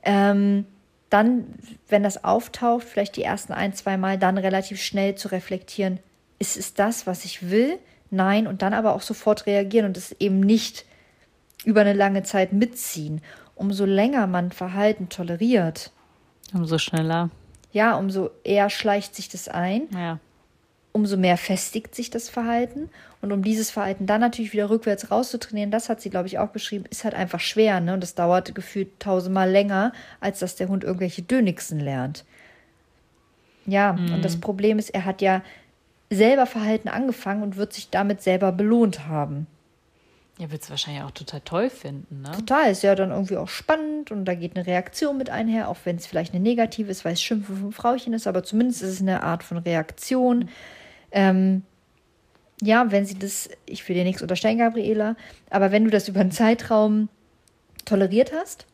Ähm, 0.04 0.66
dann, 1.10 1.46
wenn 1.88 2.04
das 2.04 2.24
auftaucht, 2.24 2.84
vielleicht 2.84 3.18
die 3.18 3.24
ersten 3.24 3.54
ein, 3.54 3.74
zwei 3.74 3.98
Mal, 3.98 4.18
dann 4.18 4.38
relativ 4.38 4.82
schnell 4.82 5.16
zu 5.16 5.28
reflektieren, 5.28 6.00
ist 6.40 6.58
es 6.58 6.74
das, 6.74 7.06
was 7.06 7.26
ich 7.26 7.50
will? 7.50 7.78
Nein, 8.14 8.46
und 8.46 8.62
dann 8.62 8.76
aber 8.76 8.94
auch 8.94 9.02
sofort 9.02 9.48
reagieren 9.48 9.88
und 9.88 9.98
es 9.98 10.12
eben 10.20 10.40
nicht 10.40 10.86
über 11.66 11.82
eine 11.82 11.94
lange 11.94 12.22
Zeit 12.22 12.54
mitziehen. 12.54 13.22
Umso 13.56 13.86
länger 13.86 14.28
man 14.28 14.52
Verhalten 14.52 15.10
toleriert, 15.10 15.92
umso 16.54 16.78
schneller. 16.78 17.32
Ja, 17.72 17.96
umso 17.96 18.30
eher 18.44 18.70
schleicht 18.70 19.16
sich 19.16 19.30
das 19.30 19.48
ein. 19.48 19.88
Ja. 19.92 20.20
Umso 20.92 21.18
mehr 21.18 21.38
festigt 21.38 21.96
sich 21.96 22.12
das 22.12 22.30
Verhalten. 22.30 22.92
Und 23.20 23.32
um 23.32 23.44
dieses 23.44 23.72
Verhalten 23.72 24.06
dann 24.06 24.22
natürlich 24.22 24.54
wieder 24.54 24.70
rückwärts 24.70 25.10
rauszutrainieren, 25.10 25.72
das 25.72 25.90
hat 25.90 26.00
sie, 26.00 26.12
glaube 26.12 26.28
ich, 26.28 26.38
auch 26.38 26.54
geschrieben, 26.54 26.86
ist 26.92 27.04
halt 27.04 27.16
einfach 27.16 27.40
schwer. 27.40 27.80
Ne? 27.80 27.96
Und 27.96 28.04
das 28.04 28.14
dauert 28.14 28.54
gefühlt 28.54 29.00
tausendmal 29.00 29.50
länger, 29.50 29.92
als 30.20 30.38
dass 30.38 30.56
der 30.56 30.68
Hund 30.68 30.84
irgendwelche 30.84 31.24
Dönixen 31.24 31.80
lernt. 31.80 32.26
Ja, 33.66 33.94
mhm. 33.94 34.14
und 34.14 34.26
das 34.26 34.40
Problem 34.40 34.78
ist, 34.78 34.90
er 34.90 35.06
hat 35.06 35.22
ja 35.24 35.42
selber 36.14 36.46
Verhalten 36.46 36.90
angefangen 36.90 37.44
und 37.44 37.58
wird 37.58 37.74
sich 37.74 37.90
damit 37.90 38.22
selber 38.22 38.52
belohnt 38.52 39.08
haben. 39.08 39.48
Ja, 40.40 40.50
wird 40.50 40.64
es 40.64 40.70
wahrscheinlich 40.72 41.04
auch 41.04 41.12
total 41.12 41.42
toll 41.42 41.70
finden, 41.70 42.22
ne? 42.22 42.32
Total, 42.32 42.72
ist 42.72 42.82
ja 42.82 42.96
dann 42.96 43.12
irgendwie 43.12 43.38
auch 43.38 43.50
spannend 43.50 44.10
und 44.10 44.26
da 44.26 44.34
geht 44.34 44.56
eine 44.56 44.66
Reaktion 44.66 45.18
mit 45.18 45.30
einher, 45.30 45.70
auch 45.70 45.78
wenn 45.84 45.98
es 45.98 46.08
vielleicht 46.08 46.34
eine 46.34 46.42
negative 46.42 46.90
ist, 46.90 47.06
weil 47.06 47.14
es 47.14 47.22
Schimpfen 47.22 47.56
vom 47.56 47.72
Frauchen 47.72 48.14
ist, 48.14 48.26
aber 48.26 48.44
zumindest 48.44 48.82
ist 48.82 48.90
es 48.90 49.02
eine 49.02 49.22
Art 49.22 49.44
von 49.44 49.58
Reaktion. 49.58 50.40
Mhm. 50.40 50.50
Ähm, 51.12 51.62
ja, 52.64 52.92
wenn 52.92 53.06
sie 53.06 53.20
das, 53.20 53.50
ich 53.68 53.88
will 53.88 53.96
dir 53.96 54.04
nichts 54.04 54.24
unterstellen, 54.24 54.58
Gabriela, 54.58 55.16
aber 55.52 55.72
wenn 55.72 55.84
du 55.84 55.92
das 55.92 56.08
über 56.08 56.22
einen 56.22 56.32
Zeitraum 56.32 57.10
toleriert 57.86 58.32
hast, 58.34 58.66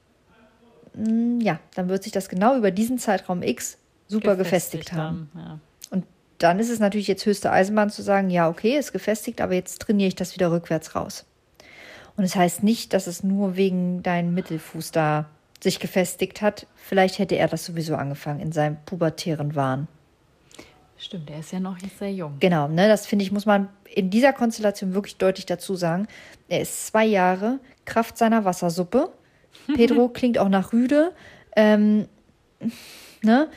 mh, 0.94 1.12
mm, 1.12 1.42
ja, 1.42 1.60
dann 1.76 1.90
wird 1.90 2.04
sich 2.04 2.14
das 2.14 2.30
genau 2.30 2.56
über 2.56 2.72
diesen 2.72 3.00
Zeitraum 3.00 3.44
X 3.44 3.78
super 4.08 4.38
gefestigt, 4.38 4.86
gefestigt 4.86 4.94
haben. 4.94 5.30
haben 5.34 5.42
ja 5.44 5.60
dann 6.40 6.60
ist 6.60 6.70
es 6.70 6.80
natürlich 6.80 7.08
jetzt 7.08 7.26
höchste 7.26 7.52
Eisenbahn 7.52 7.90
zu 7.90 8.02
sagen, 8.02 8.30
ja, 8.30 8.50
okay, 8.50 8.78
ist 8.78 8.94
gefestigt, 8.94 9.42
aber 9.42 9.54
jetzt 9.54 9.82
trainiere 9.82 10.08
ich 10.08 10.16
das 10.16 10.34
wieder 10.36 10.52
rückwärts 10.52 10.96
raus. 10.96 11.26
Und 12.16 12.24
es 12.24 12.32
das 12.32 12.40
heißt 12.40 12.64
nicht, 12.64 12.94
dass 12.94 13.08
es 13.08 13.24
nur 13.24 13.56
wegen 13.56 14.04
deinem 14.04 14.34
Mittelfuß 14.34 14.92
da 14.92 15.30
sich 15.62 15.80
gefestigt 15.80 16.42
hat. 16.42 16.66
Vielleicht 16.76 17.20
hätte 17.20 17.36
er 17.36 17.48
das 17.48 17.66
sowieso 17.66 17.96
angefangen 17.96 18.40
in 18.40 18.52
seinem 18.52 18.78
pubertären 18.86 19.56
Wahn. 19.56 19.88
Stimmt, 20.98 21.30
er 21.30 21.40
ist 21.40 21.52
ja 21.52 21.60
noch 21.60 21.78
jetzt 21.78 22.00
sehr 22.00 22.12
jung. 22.12 22.36
Genau, 22.40 22.68
ne, 22.68 22.88
das 22.90 23.08
finde 23.08 23.24
ich, 23.24 23.32
muss 23.32 23.46
man 23.46 23.70
in 23.86 24.10
dieser 24.10 24.34
Konstellation 24.34 24.94
wirklich 24.94 25.18
deutlich 25.18 25.46
dazu 25.46 25.76
sagen. 25.76 26.08
Er 26.50 26.62
ist 26.62 26.88
zwei 26.88 27.06
Jahre, 27.06 27.60
Kraft 27.86 28.18
seiner 28.18 28.44
Wassersuppe. 28.44 29.12
Pedro 29.76 30.10
klingt 30.10 30.38
auch 30.38 30.50
nach 30.50 30.74
Rüde. 30.74 31.14
Ähm, 31.56 32.08
ne? 33.22 33.50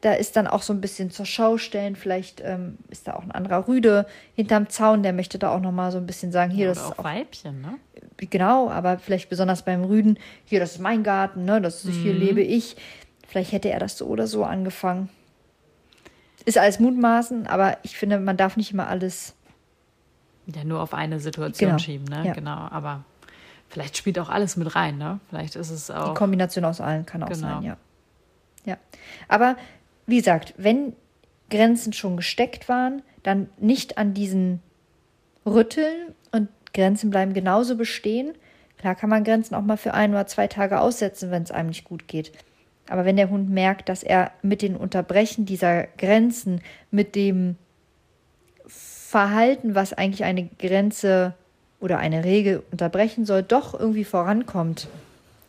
Da 0.00 0.12
ist 0.12 0.36
dann 0.36 0.46
auch 0.46 0.62
so 0.62 0.72
ein 0.72 0.80
bisschen 0.80 1.10
zur 1.10 1.26
Schau 1.26 1.58
stellen. 1.58 1.96
Vielleicht 1.96 2.40
ähm, 2.44 2.78
ist 2.88 3.08
da 3.08 3.14
auch 3.14 3.22
ein 3.22 3.30
anderer 3.30 3.66
Rüde 3.66 4.06
hinterm 4.34 4.68
Zaun, 4.68 5.02
der 5.02 5.12
möchte 5.12 5.38
da 5.38 5.50
auch 5.50 5.60
noch 5.60 5.72
mal 5.72 5.90
so 5.92 5.98
ein 5.98 6.06
bisschen 6.06 6.32
sagen, 6.32 6.50
hier, 6.50 6.66
ja, 6.66 6.74
das 6.74 6.82
ist 6.82 6.98
auch 6.98 7.04
Weibchen, 7.04 7.60
ne? 7.60 7.78
Genau, 8.18 8.70
aber 8.70 8.98
vielleicht 8.98 9.28
besonders 9.28 9.62
beim 9.62 9.84
Rüden, 9.84 10.18
hier, 10.44 10.60
das 10.60 10.72
ist 10.72 10.80
mein 10.80 11.02
Garten, 11.02 11.44
ne? 11.44 11.60
Das 11.60 11.84
ist, 11.84 11.96
mhm. 11.96 12.02
hier 12.02 12.14
lebe 12.14 12.42
ich. 12.42 12.76
Vielleicht 13.26 13.52
hätte 13.52 13.70
er 13.70 13.78
das 13.78 13.98
so 13.98 14.06
oder 14.06 14.26
so 14.26 14.44
angefangen. 14.44 15.08
Ist 16.44 16.58
alles 16.58 16.78
Mutmaßen, 16.78 17.46
aber 17.46 17.78
ich 17.82 17.96
finde, 17.96 18.20
man 18.20 18.36
darf 18.36 18.56
nicht 18.56 18.72
immer 18.72 18.88
alles. 18.88 19.34
Ja, 20.46 20.62
nur 20.62 20.80
auf 20.80 20.94
eine 20.94 21.18
Situation 21.18 21.70
genau. 21.70 21.78
schieben, 21.78 22.04
ne? 22.04 22.24
Ja. 22.26 22.32
Genau, 22.34 22.68
aber 22.70 23.04
vielleicht 23.68 23.96
spielt 23.96 24.18
auch 24.18 24.28
alles 24.28 24.56
mit 24.56 24.76
rein, 24.76 24.96
ne? 24.96 25.18
Vielleicht 25.28 25.56
ist 25.56 25.70
es 25.70 25.90
auch. 25.90 26.10
Die 26.10 26.14
Kombination 26.14 26.64
aus 26.64 26.80
allen 26.80 27.04
kann 27.04 27.22
auch 27.22 27.28
genau. 27.28 27.40
sein, 27.40 27.62
ja. 27.62 27.76
Ja. 28.64 28.76
Aber 29.28 29.56
wie 30.06 30.18
gesagt, 30.18 30.54
wenn 30.56 30.94
Grenzen 31.50 31.92
schon 31.92 32.16
gesteckt 32.16 32.68
waren, 32.68 33.02
dann 33.22 33.48
nicht 33.58 33.98
an 33.98 34.14
diesen 34.14 34.60
rütteln 35.44 36.14
und 36.32 36.48
Grenzen 36.74 37.10
bleiben 37.10 37.34
genauso 37.34 37.76
bestehen. 37.76 38.34
Klar 38.78 38.94
kann 38.94 39.10
man 39.10 39.24
Grenzen 39.24 39.54
auch 39.54 39.62
mal 39.62 39.76
für 39.76 39.94
ein 39.94 40.10
oder 40.10 40.26
zwei 40.26 40.46
Tage 40.46 40.80
aussetzen, 40.80 41.30
wenn 41.30 41.42
es 41.42 41.50
einem 41.50 41.68
nicht 41.68 41.84
gut 41.84 42.08
geht. 42.08 42.32
Aber 42.88 43.04
wenn 43.04 43.16
der 43.16 43.30
Hund 43.30 43.50
merkt, 43.50 43.88
dass 43.88 44.02
er 44.02 44.30
mit 44.42 44.62
den 44.62 44.76
Unterbrechen 44.76 45.44
dieser 45.44 45.84
Grenzen, 45.98 46.60
mit 46.90 47.14
dem 47.14 47.56
Verhalten, 48.66 49.74
was 49.74 49.92
eigentlich 49.92 50.24
eine 50.24 50.48
Grenze 50.58 51.34
oder 51.80 51.98
eine 51.98 52.24
Regel 52.24 52.62
unterbrechen 52.70 53.24
soll, 53.24 53.42
doch 53.42 53.78
irgendwie 53.78 54.04
vorankommt, 54.04 54.88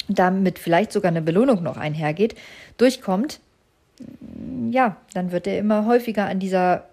damit 0.07 0.57
vielleicht 0.57 0.91
sogar 0.91 1.09
eine 1.09 1.21
Belohnung 1.21 1.63
noch 1.63 1.77
einhergeht, 1.77 2.35
durchkommt, 2.77 3.39
ja, 4.71 4.97
dann 5.13 5.31
wird 5.31 5.47
er 5.47 5.59
immer 5.59 5.85
häufiger 5.85 6.25
an 6.25 6.39
dieser 6.39 6.85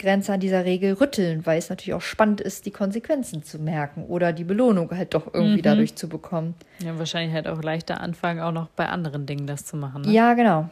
Grenze 0.00 0.32
an 0.32 0.40
dieser 0.40 0.64
Regel 0.64 0.94
rütteln, 0.94 1.44
weil 1.44 1.58
es 1.58 1.68
natürlich 1.68 1.94
auch 1.94 2.00
spannend 2.00 2.40
ist, 2.40 2.64
die 2.64 2.70
Konsequenzen 2.70 3.42
zu 3.42 3.58
merken 3.58 4.06
oder 4.06 4.32
die 4.32 4.44
Belohnung 4.44 4.90
halt 4.90 5.14
doch 5.14 5.32
irgendwie 5.32 5.58
mhm. 5.58 5.62
dadurch 5.62 5.94
zu 5.94 6.08
bekommen. 6.08 6.54
Ja, 6.82 6.98
wahrscheinlich 6.98 7.34
halt 7.34 7.46
auch 7.46 7.62
leichter 7.62 8.00
anfangen, 8.00 8.40
auch 8.40 8.52
noch 8.52 8.68
bei 8.68 8.88
anderen 8.88 9.26
Dingen 9.26 9.46
das 9.46 9.66
zu 9.66 9.76
machen. 9.76 10.02
Ne? 10.02 10.10
Ja, 10.10 10.32
genau. 10.34 10.70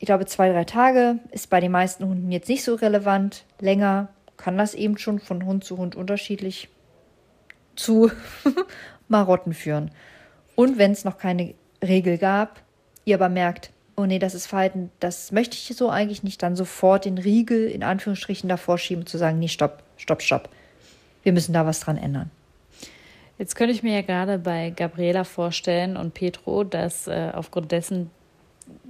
Ich 0.00 0.06
glaube, 0.06 0.26
zwei, 0.26 0.50
drei 0.50 0.64
Tage 0.64 1.20
ist 1.30 1.50
bei 1.50 1.60
den 1.60 1.72
meisten 1.72 2.04
Hunden 2.04 2.30
jetzt 2.32 2.48
nicht 2.48 2.64
so 2.64 2.74
relevant. 2.74 3.44
Länger 3.60 4.08
kann 4.36 4.58
das 4.58 4.74
eben 4.74 4.98
schon 4.98 5.20
von 5.20 5.44
Hund 5.44 5.64
zu 5.64 5.78
Hund 5.78 5.94
unterschiedlich 5.94 6.68
zu 7.76 8.10
Marotten 9.08 9.54
führen. 9.54 9.92
Und 10.56 10.78
wenn 10.78 10.90
es 10.90 11.04
noch 11.04 11.18
keine 11.18 11.54
Regel 11.82 12.18
gab, 12.18 12.60
ihr 13.04 13.14
aber 13.14 13.28
merkt, 13.28 13.70
oh 13.98 14.06
nee, 14.06 14.18
das 14.18 14.34
ist 14.34 14.46
Verhalten, 14.46 14.90
das 15.00 15.32
möchte 15.32 15.56
ich 15.56 15.76
so 15.76 15.90
eigentlich 15.90 16.22
nicht, 16.22 16.42
dann 16.42 16.54
sofort 16.54 17.04
den 17.04 17.18
Riegel 17.18 17.66
in 17.66 17.82
Anführungsstrichen 17.82 18.48
davor 18.48 18.78
schieben 18.78 19.02
und 19.02 19.08
zu 19.08 19.18
sagen, 19.18 19.38
nee, 19.38 19.48
stopp, 19.48 19.82
stopp, 19.96 20.22
stopp. 20.22 20.48
Wir 21.24 21.32
müssen 21.32 21.52
da 21.52 21.66
was 21.66 21.80
dran 21.80 21.96
ändern. 21.96 22.30
Jetzt 23.38 23.56
könnte 23.56 23.72
ich 23.72 23.82
mir 23.82 23.94
ja 23.94 24.02
gerade 24.02 24.38
bei 24.38 24.70
Gabriela 24.70 25.24
vorstellen 25.24 25.96
und 25.96 26.14
Petro, 26.14 26.64
dass 26.64 27.08
äh, 27.08 27.32
aufgrund 27.34 27.72
dessen, 27.72 28.10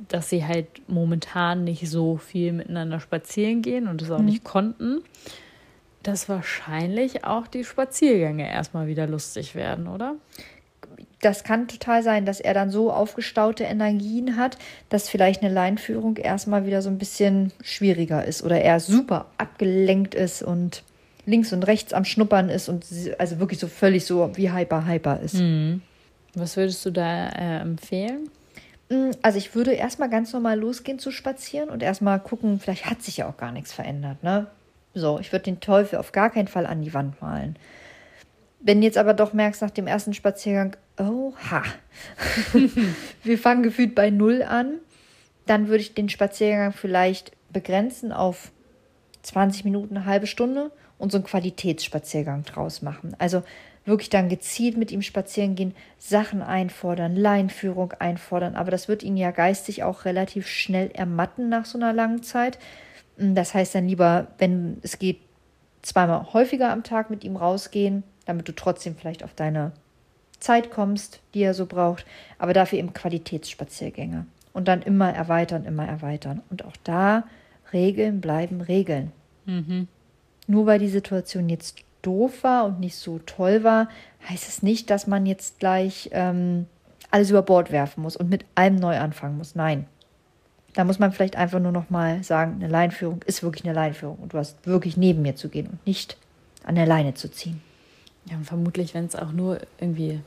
dass 0.09 0.29
sie 0.29 0.45
halt 0.45 0.67
momentan 0.89 1.65
nicht 1.65 1.89
so 1.89 2.19
viel 2.19 2.53
miteinander 2.53 3.01
spazieren 3.01 3.63
gehen 3.63 3.89
und 3.89 4.03
es 4.03 4.11
auch 4.11 4.19
mhm. 4.19 4.27
nicht 4.27 4.45
konnten, 4.45 5.03
dass 6.03 6.29
wahrscheinlich 6.29 7.25
auch 7.25 7.47
die 7.47 7.65
Spaziergänge 7.65 8.49
erstmal 8.49 8.87
wieder 8.87 9.07
lustig 9.07 9.55
werden, 9.55 9.89
oder? 9.89 10.17
Das 11.21 11.43
kann 11.43 11.67
total 11.67 12.03
sein, 12.03 12.27
dass 12.27 12.41
er 12.41 12.55
dann 12.55 12.71
so 12.71 12.93
aufgestaute 12.93 13.65
Energien 13.65 14.37
hat, 14.37 14.57
dass 14.89 15.09
vielleicht 15.09 15.43
eine 15.43 15.53
Leinführung 15.53 16.17
erstmal 16.17 16.65
wieder 16.65 16.81
so 16.81 16.91
ein 16.91 16.99
bisschen 16.99 17.53
schwieriger 17.63 18.25
ist 18.25 18.43
oder 18.43 18.61
er 18.61 18.79
super 18.81 19.27
abgelenkt 19.37 20.15
ist 20.15 20.43
und 20.43 20.85
links 21.27 21.53
und 21.53 21.65
rechts 21.65 21.93
am 21.93 22.05
Schnuppern 22.05 22.49
ist 22.49 22.69
und 22.69 22.87
also 23.19 23.39
wirklich 23.41 23.59
so 23.59 23.67
völlig 23.67 24.07
so 24.07 24.31
wie 24.35 24.53
hyper 24.53 24.87
hyper 24.87 25.21
ist. 25.21 25.35
Mhm. 25.35 25.83
Was 26.35 26.57
würdest 26.57 26.85
du 26.87 26.91
da 26.91 27.29
äh, 27.29 27.61
empfehlen? 27.61 28.31
Mm, 28.89 29.11
also 29.23 29.39
ich 29.39 29.55
würde 29.55 29.73
erstmal 29.73 30.09
ganz 30.09 30.33
normal 30.33 30.59
losgehen 30.59 30.99
zu 30.99 31.11
spazieren 31.11 31.69
und 31.69 31.83
erstmal 31.83 32.21
gucken, 32.21 32.61
vielleicht 32.61 32.87
hat 32.87 33.03
sich 33.03 33.19
ja 33.19 33.29
auch 33.29 33.37
gar 33.37 33.53
nichts 33.53 33.73
verändert, 33.73 34.23
ne? 34.23 34.47
So, 34.95 35.19
ich 35.21 35.33
würde 35.33 35.45
den 35.45 35.61
Teufel 35.61 35.99
auf 35.99 36.13
gar 36.13 36.31
keinen 36.31 36.49
Fall 36.49 36.67
an 36.67 36.83
die 36.83 36.95
Wand 36.95 37.21
malen. 37.21 37.57
Wenn 38.61 38.81
du 38.81 38.87
jetzt 38.87 38.99
aber 38.99 39.15
doch 39.15 39.33
merkst 39.33 39.63
nach 39.63 39.71
dem 39.71 39.87
ersten 39.87 40.15
Spaziergang, 40.15 40.77
oha, 40.99 41.63
wir 43.25 43.39
fangen 43.39 43.63
gefühlt 43.63 43.95
bei 43.95 44.11
Null 44.11 44.43
an, 44.43 44.75
dann 45.47 45.69
würde 45.69 45.81
ich 45.81 45.95
den 45.95 46.09
Spaziergang 46.09 46.73
vielleicht 46.73 47.33
begrenzen 47.53 48.13
auf 48.13 48.53
20 49.23 49.65
Minuten, 49.65 49.97
eine 49.97 50.07
halbe 50.07 50.27
Stunde 50.27 50.71
und 50.99 51.13
so 51.13 51.19
einen 51.19 51.25
Qualitätsspaziergang 51.25 52.45
draus 52.45 52.83
machen. 52.83 53.15
Also 53.19 53.43
wirklich 53.85 54.11
dann 54.11 54.29
gezielt 54.29 54.77
mit 54.77 54.93
ihm 54.93 55.03
spazieren 55.03 55.55
gehen, 55.55 55.75
Sachen 55.99 56.43
einfordern, 56.43 57.17
Leinführung 57.17 57.93
einfordern, 57.93 58.55
aber 58.55 58.71
das 58.71 58.89
wird 58.89 59.03
ihn 59.03 59.17
ja 59.17 59.31
geistig 59.31 59.83
auch 59.83 60.05
relativ 60.05 60.47
schnell 60.47 60.91
ermatten 60.91 61.49
nach 61.49 61.65
so 61.65 61.79
einer 61.79 61.93
langen 61.93 62.23
Zeit. 62.23 62.59
Das 63.17 63.55
heißt 63.55 63.75
dann 63.75 63.89
lieber, 63.89 64.29
wenn 64.39 64.79
es 64.83 64.99
geht, 64.99 65.21
zweimal 65.83 66.33
häufiger 66.33 66.71
am 66.71 66.83
Tag 66.83 67.09
mit 67.09 67.25
ihm 67.25 67.37
rausgehen, 67.37 68.03
damit 68.27 68.47
du 68.49 68.53
trotzdem 68.53 68.95
vielleicht 68.97 69.25
auf 69.25 69.33
deine 69.35 69.73
Zeit 70.41 70.71
kommst, 70.71 71.21
die 71.35 71.43
er 71.43 71.55
so 71.55 71.67
braucht, 71.67 72.07
aber 72.39 72.53
dafür 72.53 72.79
eben 72.79 72.93
Qualitätsspaziergänge. 72.93 74.27
Und 74.53 74.69
dann 74.69 74.83
immer 74.83 75.13
erweitern, 75.13 75.65
immer 75.65 75.87
erweitern. 75.87 76.43
Und 76.51 76.65
auch 76.65 76.77
da 76.85 77.25
Regeln 77.73 78.21
bleiben 78.21 78.61
Regeln. 78.61 79.13
Mhm. 79.47 79.89
Nur 80.47 80.67
weil 80.67 80.79
die 80.79 80.89
Situation 80.89 81.49
jetzt 81.49 81.79
doof 82.03 82.43
war 82.43 82.65
und 82.65 82.81
nicht 82.81 82.97
so 82.97 83.19
toll 83.21 83.65
war, 83.65 83.89
heißt 84.29 84.49
es 84.49 84.63
nicht, 84.63 84.91
dass 84.91 85.07
man 85.07 85.27
jetzt 85.27 85.59
gleich 85.59 86.09
ähm, 86.13 86.67
alles 87.11 87.31
über 87.31 87.43
Bord 87.43 87.71
werfen 87.71 88.03
muss 88.03 88.17
und 88.17 88.31
mit 88.31 88.45
allem 88.55 88.77
neu 88.77 88.99
anfangen 88.99 89.39
muss. 89.39 89.55
Nein. 89.55 89.87
Da 90.75 90.85
muss 90.85 90.99
man 90.99 91.13
vielleicht 91.13 91.37
einfach 91.37 91.61
nur 91.61 91.73
noch 91.73 91.91
mal 91.91 92.23
sagen, 92.23 92.57
eine 92.61 92.69
Leinführung 92.69 93.23
ist 93.27 93.43
wirklich 93.43 93.65
eine 93.65 93.75
Leinführung 93.75 94.17
und 94.17 94.33
du 94.33 94.39
hast 94.39 94.67
wirklich 94.67 94.97
neben 94.97 95.23
mir 95.23 95.35
zu 95.35 95.49
gehen 95.49 95.67
und 95.67 95.87
nicht 95.87 96.17
an 96.65 96.77
der 96.77 96.87
Leine 96.87 97.15
zu 97.15 97.31
ziehen. 97.31 97.61
Ja, 98.31 98.37
und 98.37 98.45
vermutlich, 98.45 98.95
wenn 98.95 99.07
es 99.07 99.17
auch 99.17 99.33
nur 99.33 99.59
irgendwie 99.79 100.21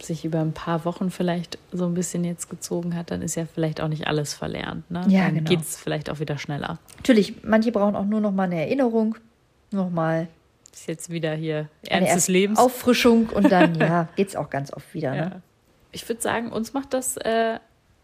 sich 0.00 0.24
über 0.24 0.40
ein 0.40 0.52
paar 0.52 0.84
Wochen 0.84 1.10
vielleicht 1.10 1.58
so 1.72 1.84
ein 1.86 1.94
bisschen 1.94 2.24
jetzt 2.24 2.48
gezogen 2.48 2.94
hat, 2.94 3.10
dann 3.10 3.20
ist 3.20 3.34
ja 3.34 3.46
vielleicht 3.52 3.80
auch 3.80 3.88
nicht 3.88 4.06
alles 4.06 4.32
verlernt. 4.32 4.88
Ne? 4.90 5.04
Ja, 5.08 5.24
dann 5.24 5.34
genau. 5.36 5.50
geht 5.50 5.60
es 5.60 5.76
vielleicht 5.76 6.08
auch 6.10 6.20
wieder 6.20 6.38
schneller. 6.38 6.78
Natürlich, 6.98 7.42
manche 7.42 7.72
brauchen 7.72 7.96
auch 7.96 8.04
nur 8.04 8.20
noch 8.20 8.32
mal 8.32 8.44
eine 8.44 8.60
Erinnerung, 8.60 9.16
noch 9.70 9.90
mal 9.90 10.28
ist 10.72 10.86
jetzt 10.86 11.10
wieder 11.10 11.34
hier 11.34 11.68
Ernst 11.88 12.14
des 12.14 12.28
Lebens. 12.28 12.58
Auffrischung 12.58 13.28
und 13.30 13.50
dann, 13.50 13.74
ja, 13.80 14.08
geht 14.16 14.28
es 14.28 14.36
auch 14.36 14.50
ganz 14.50 14.72
oft 14.72 14.94
wieder. 14.94 15.10
Ne? 15.10 15.16
Ja. 15.16 15.42
Ich 15.90 16.08
würde 16.08 16.22
sagen, 16.22 16.52
uns 16.52 16.72
macht 16.72 16.94
das 16.94 17.16
äh, 17.16 17.58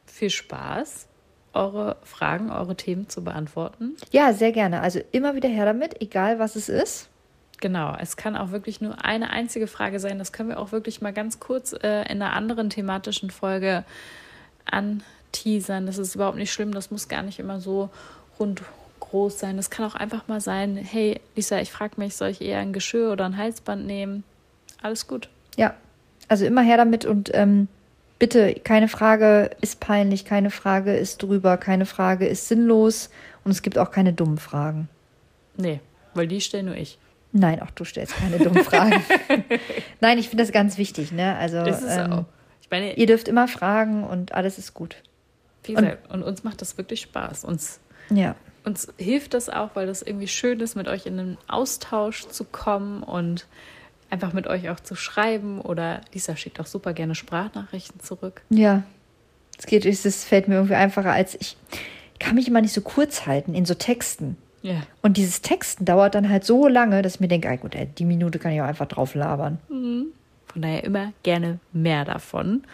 viel 0.06 0.30
Spaß, 0.30 1.06
eure 1.52 1.96
Fragen, 2.02 2.50
eure 2.50 2.76
Themen 2.76 3.08
zu 3.08 3.22
beantworten. 3.22 3.96
Ja, 4.10 4.32
sehr 4.32 4.52
gerne. 4.52 4.80
Also 4.80 5.00
immer 5.12 5.36
wieder 5.36 5.48
her 5.48 5.66
damit, 5.66 6.00
egal 6.02 6.38
was 6.38 6.56
es 6.56 6.68
ist. 6.68 7.08
Genau, 7.64 7.96
es 7.98 8.18
kann 8.18 8.36
auch 8.36 8.50
wirklich 8.50 8.82
nur 8.82 9.06
eine 9.06 9.30
einzige 9.30 9.66
Frage 9.66 9.98
sein. 9.98 10.18
Das 10.18 10.34
können 10.34 10.50
wir 10.50 10.58
auch 10.58 10.70
wirklich 10.70 11.00
mal 11.00 11.14
ganz 11.14 11.40
kurz 11.40 11.72
äh, 11.72 12.02
in 12.12 12.20
einer 12.20 12.34
anderen 12.34 12.68
thematischen 12.68 13.30
Folge 13.30 13.84
anteasern. 14.66 15.86
Das 15.86 15.96
ist 15.96 16.14
überhaupt 16.14 16.36
nicht 16.36 16.52
schlimm. 16.52 16.72
Das 16.72 16.90
muss 16.90 17.08
gar 17.08 17.22
nicht 17.22 17.38
immer 17.38 17.60
so 17.60 17.88
rund 18.38 18.60
groß 19.00 19.38
sein. 19.38 19.56
Das 19.56 19.70
kann 19.70 19.86
auch 19.86 19.94
einfach 19.94 20.28
mal 20.28 20.42
sein, 20.42 20.76
hey 20.76 21.22
Lisa, 21.36 21.58
ich 21.58 21.72
frage 21.72 21.94
mich, 21.96 22.16
soll 22.16 22.28
ich 22.28 22.42
eher 22.42 22.58
ein 22.58 22.74
Geschirr 22.74 23.10
oder 23.10 23.24
ein 23.24 23.38
Halsband 23.38 23.86
nehmen? 23.86 24.24
Alles 24.82 25.06
gut. 25.06 25.30
Ja, 25.56 25.72
also 26.28 26.44
immer 26.44 26.60
her 26.60 26.76
damit 26.76 27.06
und 27.06 27.30
ähm, 27.32 27.68
bitte, 28.18 28.60
keine 28.62 28.88
Frage 28.88 29.52
ist 29.62 29.80
peinlich, 29.80 30.26
keine 30.26 30.50
Frage 30.50 30.94
ist 30.94 31.22
drüber, 31.22 31.56
keine 31.56 31.86
Frage 31.86 32.26
ist 32.26 32.46
sinnlos 32.46 33.08
und 33.42 33.52
es 33.52 33.62
gibt 33.62 33.78
auch 33.78 33.90
keine 33.90 34.12
dummen 34.12 34.36
Fragen. 34.36 34.90
Nee, 35.56 35.80
weil 36.12 36.28
die 36.28 36.42
stelle 36.42 36.64
nur 36.64 36.76
ich. 36.76 36.98
Nein, 37.36 37.60
auch 37.60 37.70
du 37.70 37.84
stellst 37.84 38.14
keine 38.16 38.38
dummen 38.38 38.62
Fragen. 38.62 39.02
Nein, 40.00 40.18
ich 40.18 40.28
finde 40.28 40.44
das 40.44 40.52
ganz 40.52 40.78
wichtig. 40.78 41.10
Ne? 41.10 41.36
Also, 41.36 41.58
ähm. 41.58 42.26
Ich 42.62 42.70
meine, 42.70 42.94
ihr 42.94 43.06
dürft 43.06 43.26
immer 43.26 43.48
fragen 43.48 44.04
und 44.04 44.32
alles 44.32 44.56
ist 44.56 44.72
gut. 44.72 45.02
Wie 45.64 45.74
gesagt, 45.74 46.06
und, 46.10 46.22
und 46.22 46.28
uns 46.28 46.44
macht 46.44 46.60
das 46.60 46.78
wirklich 46.78 47.00
Spaß. 47.00 47.44
Uns, 47.44 47.80
ja. 48.08 48.36
uns 48.62 48.86
hilft 48.98 49.34
das 49.34 49.50
auch, 49.50 49.70
weil 49.74 49.86
das 49.86 50.00
irgendwie 50.00 50.28
schön 50.28 50.60
ist, 50.60 50.76
mit 50.76 50.86
euch 50.86 51.06
in 51.06 51.18
einen 51.18 51.38
Austausch 51.48 52.28
zu 52.28 52.44
kommen 52.44 53.02
und 53.02 53.46
einfach 54.10 54.32
mit 54.32 54.46
euch 54.46 54.70
auch 54.70 54.78
zu 54.78 54.94
schreiben. 54.94 55.60
Oder 55.60 56.02
Lisa 56.12 56.36
schickt 56.36 56.60
auch 56.60 56.66
super 56.66 56.92
gerne 56.92 57.16
Sprachnachrichten 57.16 58.00
zurück. 58.00 58.42
Ja, 58.48 58.84
es 59.58 59.66
geht, 59.66 59.84
es 59.84 60.24
fällt 60.24 60.46
mir 60.46 60.54
irgendwie 60.54 60.74
einfacher 60.76 61.12
als 61.12 61.34
ich. 61.34 61.56
kann 62.20 62.36
mich 62.36 62.46
immer 62.46 62.60
nicht 62.60 62.74
so 62.74 62.80
kurz 62.80 63.26
halten 63.26 63.56
in 63.56 63.64
so 63.64 63.74
Texten. 63.74 64.36
Ja. 64.64 64.82
Und 65.02 65.16
dieses 65.18 65.42
Texten 65.42 65.84
dauert 65.84 66.14
dann 66.14 66.30
halt 66.30 66.44
so 66.44 66.66
lange, 66.66 67.02
dass 67.02 67.16
ich 67.16 67.20
mir 67.20 67.28
denke, 67.28 67.50
ah, 67.50 67.56
gut, 67.56 67.74
ey, 67.74 67.86
die 67.86 68.06
Minute 68.06 68.38
kann 68.38 68.52
ich 68.52 68.62
auch 68.62 68.66
einfach 68.66 68.88
drauf 68.88 69.14
labern. 69.14 69.58
Mhm. 69.68 70.06
Von 70.46 70.62
daher 70.62 70.84
immer 70.84 71.12
gerne 71.22 71.58
mehr 71.74 72.06
davon. 72.06 72.64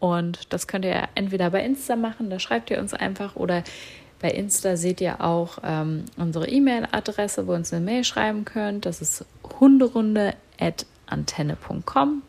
Und 0.00 0.52
das 0.52 0.66
könnt 0.66 0.84
ihr 0.84 1.08
entweder 1.14 1.48
bei 1.48 1.64
Insta 1.64 1.96
machen, 1.96 2.28
da 2.28 2.38
schreibt 2.38 2.70
ihr 2.70 2.78
uns 2.78 2.92
einfach, 2.92 3.36
oder 3.36 3.64
bei 4.20 4.32
Insta 4.32 4.76
seht 4.76 5.00
ihr 5.00 5.22
auch 5.22 5.56
ähm, 5.64 6.04
unsere 6.18 6.46
E-Mail-Adresse, 6.46 7.46
wo 7.46 7.52
ihr 7.52 7.56
uns 7.56 7.72
eine 7.72 7.82
Mail 7.82 8.04
schreiben 8.04 8.44
könnt. 8.44 8.84
Das 8.84 9.00
ist 9.00 9.24
hunderunde.antenne.com. 9.60 12.22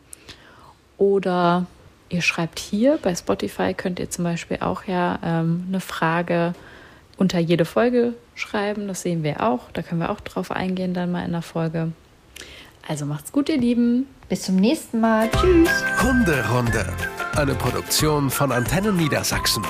Oder 0.96 1.66
ihr 2.08 2.22
schreibt 2.22 2.60
hier 2.60 2.98
bei 3.02 3.14
Spotify, 3.14 3.74
könnt 3.74 3.98
ihr 3.98 4.08
zum 4.08 4.24
Beispiel 4.24 4.56
auch 4.60 4.84
ja 4.84 5.18
ähm, 5.22 5.66
eine 5.68 5.80
Frage 5.80 6.54
unter 7.16 7.38
jede 7.38 7.64
Folge 7.64 8.14
schreiben. 8.34 8.88
Das 8.88 9.02
sehen 9.02 9.22
wir 9.22 9.42
auch. 9.42 9.70
Da 9.72 9.82
können 9.82 10.00
wir 10.00 10.10
auch 10.10 10.20
drauf 10.20 10.50
eingehen 10.50 10.94
dann 10.94 11.12
mal 11.12 11.24
in 11.24 11.32
der 11.32 11.42
Folge. 11.42 11.92
Also 12.86 13.06
macht's 13.06 13.32
gut, 13.32 13.48
ihr 13.48 13.58
Lieben. 13.58 14.06
Bis 14.28 14.42
zum 14.42 14.56
nächsten 14.56 15.00
Mal. 15.00 15.30
Tschüss. 15.30 15.70
Hunderunde. 16.02 16.86
Eine 17.36 17.54
Produktion 17.54 18.30
von 18.30 18.52
Antennen 18.52 18.96
Niedersachsen. 18.96 19.64